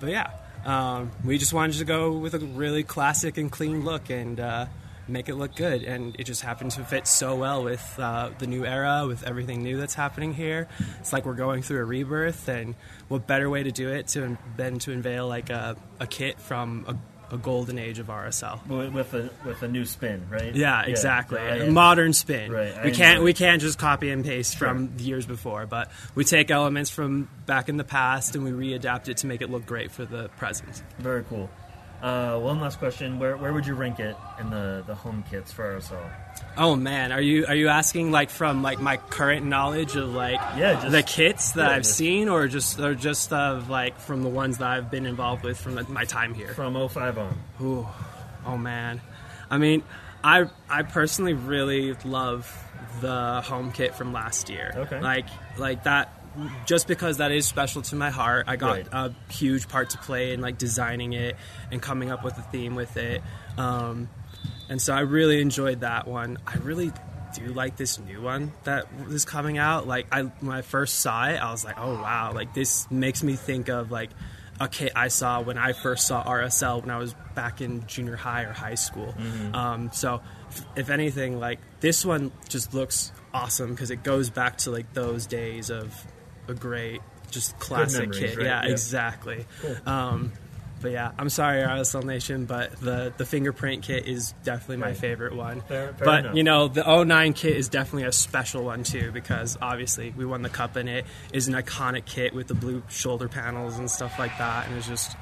But 0.00 0.10
yeah, 0.10 0.30
um, 0.64 1.12
we 1.24 1.38
just 1.38 1.52
wanted 1.52 1.78
to 1.78 1.84
go 1.84 2.12
with 2.12 2.34
a 2.34 2.40
really 2.40 2.82
classic 2.82 3.38
and 3.38 3.50
clean 3.50 3.84
look 3.84 4.10
and 4.10 4.40
uh, 4.40 4.66
make 5.08 5.28
it 5.28 5.34
look 5.34 5.54
good. 5.54 5.82
And 5.82 6.16
it 6.18 6.24
just 6.24 6.42
happened 6.42 6.70
to 6.72 6.84
fit 6.84 7.06
so 7.06 7.34
well 7.36 7.64
with 7.64 7.98
uh, 7.98 8.30
the 8.38 8.46
new 8.46 8.64
era, 8.64 9.04
with 9.06 9.24
everything 9.26 9.62
new 9.62 9.76
that's 9.78 9.94
happening 9.94 10.32
here. 10.34 10.68
It's 11.00 11.12
like 11.12 11.24
we're 11.26 11.34
going 11.34 11.62
through 11.62 11.80
a 11.80 11.84
rebirth, 11.84 12.48
and 12.48 12.74
what 13.08 13.26
better 13.26 13.48
way 13.50 13.62
to 13.62 13.70
do 13.70 13.90
it 13.90 14.08
to, 14.08 14.38
than 14.56 14.78
to 14.80 14.92
unveil 14.92 15.28
like 15.28 15.50
a, 15.50 15.76
a 16.00 16.06
kit 16.06 16.38
from 16.40 16.84
a, 16.88 17.34
a 17.34 17.38
golden 17.38 17.78
age 17.78 17.98
of 17.98 18.06
RSL. 18.06 18.66
With 18.66 18.92
with 18.92 19.14
a 19.14 19.30
with 19.44 19.62
a 19.62 19.68
new 19.68 19.84
spin, 19.84 20.26
right? 20.30 20.54
Yeah, 20.54 20.82
exactly. 20.82 21.40
I- 21.40 21.56
a 21.56 21.70
modern 21.70 22.12
spin. 22.12 22.52
Right, 22.52 22.74
I 22.76 22.84
We 22.84 22.92
can't 22.92 23.22
we 23.22 23.32
can't 23.32 23.60
just 23.60 23.78
copy 23.78 24.10
and 24.10 24.24
paste 24.24 24.56
from 24.56 24.96
the 24.96 25.04
years 25.04 25.26
before, 25.26 25.66
but 25.66 25.90
we 26.14 26.24
take 26.24 26.50
elements 26.50 26.90
from 26.90 27.28
back 27.46 27.68
in 27.68 27.76
the 27.76 27.84
past 27.84 28.36
and 28.36 28.44
we 28.44 28.50
readapt 28.52 29.08
it 29.08 29.18
to 29.18 29.26
make 29.26 29.42
it 29.42 29.50
look 29.50 29.66
great 29.66 29.90
for 29.90 30.04
the 30.04 30.28
present. 30.36 30.82
Very 30.98 31.24
cool. 31.24 31.50
Uh, 32.04 32.38
one 32.38 32.60
last 32.60 32.78
question: 32.78 33.18
Where 33.18 33.34
where 33.38 33.52
would 33.54 33.66
you 33.66 33.74
rank 33.74 33.98
it 33.98 34.14
in 34.38 34.50
the, 34.50 34.84
the 34.86 34.94
home 34.94 35.24
kits 35.30 35.50
for 35.52 35.64
RSL? 35.78 36.10
Oh 36.58 36.76
man, 36.76 37.12
are 37.12 37.20
you 37.20 37.46
are 37.46 37.54
you 37.54 37.68
asking 37.68 38.10
like 38.10 38.28
from 38.28 38.62
like 38.62 38.78
my 38.78 38.98
current 38.98 39.46
knowledge 39.46 39.96
of 39.96 40.10
like 40.12 40.38
Yeah, 40.58 40.74
just- 40.74 40.90
the 40.90 41.02
kits 41.02 41.52
that 41.52 41.70
yeah, 41.70 41.76
I've 41.76 41.82
just- 41.84 41.96
seen, 41.96 42.28
or 42.28 42.46
just 42.46 42.78
or 42.78 42.94
just 42.94 43.32
of 43.32 43.70
like 43.70 43.98
from 43.98 44.22
the 44.22 44.28
ones 44.28 44.58
that 44.58 44.68
I've 44.68 44.90
been 44.90 45.06
involved 45.06 45.44
with 45.44 45.58
from 45.58 45.78
my 45.90 46.04
time 46.04 46.34
here? 46.34 46.52
From 46.52 46.74
05 46.88 47.16
on. 47.16 47.38
Ooh, 47.62 47.88
oh 48.44 48.58
man. 48.58 49.00
I 49.50 49.56
mean, 49.56 49.82
I 50.22 50.44
I 50.68 50.82
personally 50.82 51.32
really 51.32 51.94
love 52.04 52.54
the 53.00 53.40
home 53.40 53.72
kit 53.72 53.94
from 53.94 54.12
last 54.12 54.50
year. 54.50 54.72
Okay. 54.76 55.00
Like 55.00 55.26
like 55.56 55.84
that 55.84 56.12
just 56.66 56.86
because 56.88 57.18
that 57.18 57.30
is 57.32 57.46
special 57.46 57.82
to 57.82 57.96
my 57.96 58.10
heart. 58.10 58.44
I 58.48 58.56
got 58.56 58.70
Right. 58.72 58.88
a 58.92 59.14
huge 59.32 59.68
part 59.68 59.90
to 59.90 59.98
play 59.98 60.32
in 60.32 60.40
like 60.40 60.58
designing 60.58 61.12
it 61.12 61.36
and 61.70 61.80
coming 61.80 62.10
up 62.10 62.24
with 62.24 62.36
a 62.38 62.42
theme 62.42 62.74
with 62.74 62.96
it. 62.96 63.22
Um, 63.56 64.08
and 64.68 64.80
so 64.80 64.94
I 64.94 65.00
really 65.00 65.40
enjoyed 65.40 65.80
that 65.80 66.06
one. 66.08 66.38
I 66.46 66.56
really 66.56 66.92
do 67.34 67.46
like 67.52 67.76
this 67.76 67.98
new 67.98 68.20
one 68.22 68.52
that 68.64 68.86
is 69.10 69.24
coming 69.24 69.58
out. 69.58 69.86
Like 69.86 70.06
I 70.12 70.22
when 70.22 70.56
I 70.56 70.62
first 70.62 71.00
saw 71.00 71.26
it, 71.28 71.36
I 71.36 71.50
was 71.50 71.64
like, 71.64 71.76
"Oh 71.78 71.94
wow, 71.94 72.32
like 72.34 72.54
this 72.54 72.90
makes 72.90 73.22
me 73.22 73.34
think 73.36 73.68
of 73.68 73.90
like 73.90 74.10
a 74.60 74.68
kit 74.68 74.92
I 74.94 75.08
saw 75.08 75.40
when 75.40 75.58
I 75.58 75.72
first 75.72 76.06
saw 76.06 76.22
RSL 76.22 76.80
when 76.82 76.90
I 76.90 76.98
was 76.98 77.12
back 77.34 77.60
in 77.60 77.86
junior 77.88 78.14
high 78.16 78.42
or 78.44 78.52
high 78.52 78.76
school." 78.76 79.14
Um, 79.52 79.90
so 79.92 80.20
if, 80.48 80.64
if 80.76 80.90
anything, 80.90 81.40
like 81.40 81.58
this 81.80 82.04
one 82.04 82.30
just 82.48 82.72
looks 82.72 83.10
awesome 83.32 83.70
because 83.70 83.90
it 83.90 84.02
goes 84.04 84.30
back 84.30 84.58
to 84.58 84.70
like 84.70 84.92
those 84.94 85.26
days 85.26 85.70
of 85.70 85.92
a 86.48 86.54
great 86.54 87.00
just 87.30 87.58
classic 87.58 88.00
memories, 88.00 88.18
kit. 88.20 88.36
right? 88.38 88.46
Yeah, 88.46 88.64
Yeah. 88.64 88.70
exactly. 88.70 89.46
Cool. 89.62 89.76
Um, 89.86 90.32
but 90.80 90.92
yeah, 90.92 91.12
I'm 91.18 91.30
sorry, 91.30 91.62
RSL 91.62 92.04
Nation, 92.04 92.44
but 92.44 92.72
the, 92.78 93.12
the 93.16 93.24
fingerprint 93.24 93.82
kit 93.84 94.06
is 94.06 94.34
definitely 94.44 94.76
my 94.76 94.92
favorite 94.92 95.34
one. 95.34 95.62
Fair- 95.62 95.94
fair 95.94 96.04
but 96.04 96.18
enough. 96.20 96.36
you 96.36 96.42
know, 96.42 96.68
the 96.68 96.82
09 97.04 97.32
kit 97.32 97.56
is 97.56 97.70
definitely 97.70 98.06
a 98.06 98.12
special 98.12 98.64
one 98.64 98.82
too 98.84 99.10
because 99.10 99.56
obviously 99.62 100.12
we 100.14 100.26
won 100.26 100.42
the 100.42 100.50
cup 100.50 100.76
in 100.76 100.86
it. 100.88 101.06
Is 101.32 101.48
an 101.48 101.54
iconic 101.54 102.04
kit 102.04 102.34
with 102.34 102.48
the 102.48 102.54
blue 102.54 102.82
shoulder 102.90 103.28
panels 103.28 103.78
and 103.78 103.90
stuff 103.90 104.18
like 104.18 104.36
that, 104.36 104.66
and 104.68 104.76
it's 104.76 104.86
just 104.86 105.16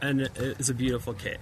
and 0.00 0.22
it's 0.34 0.70
a 0.70 0.74
beautiful 0.74 1.12
kit. 1.12 1.40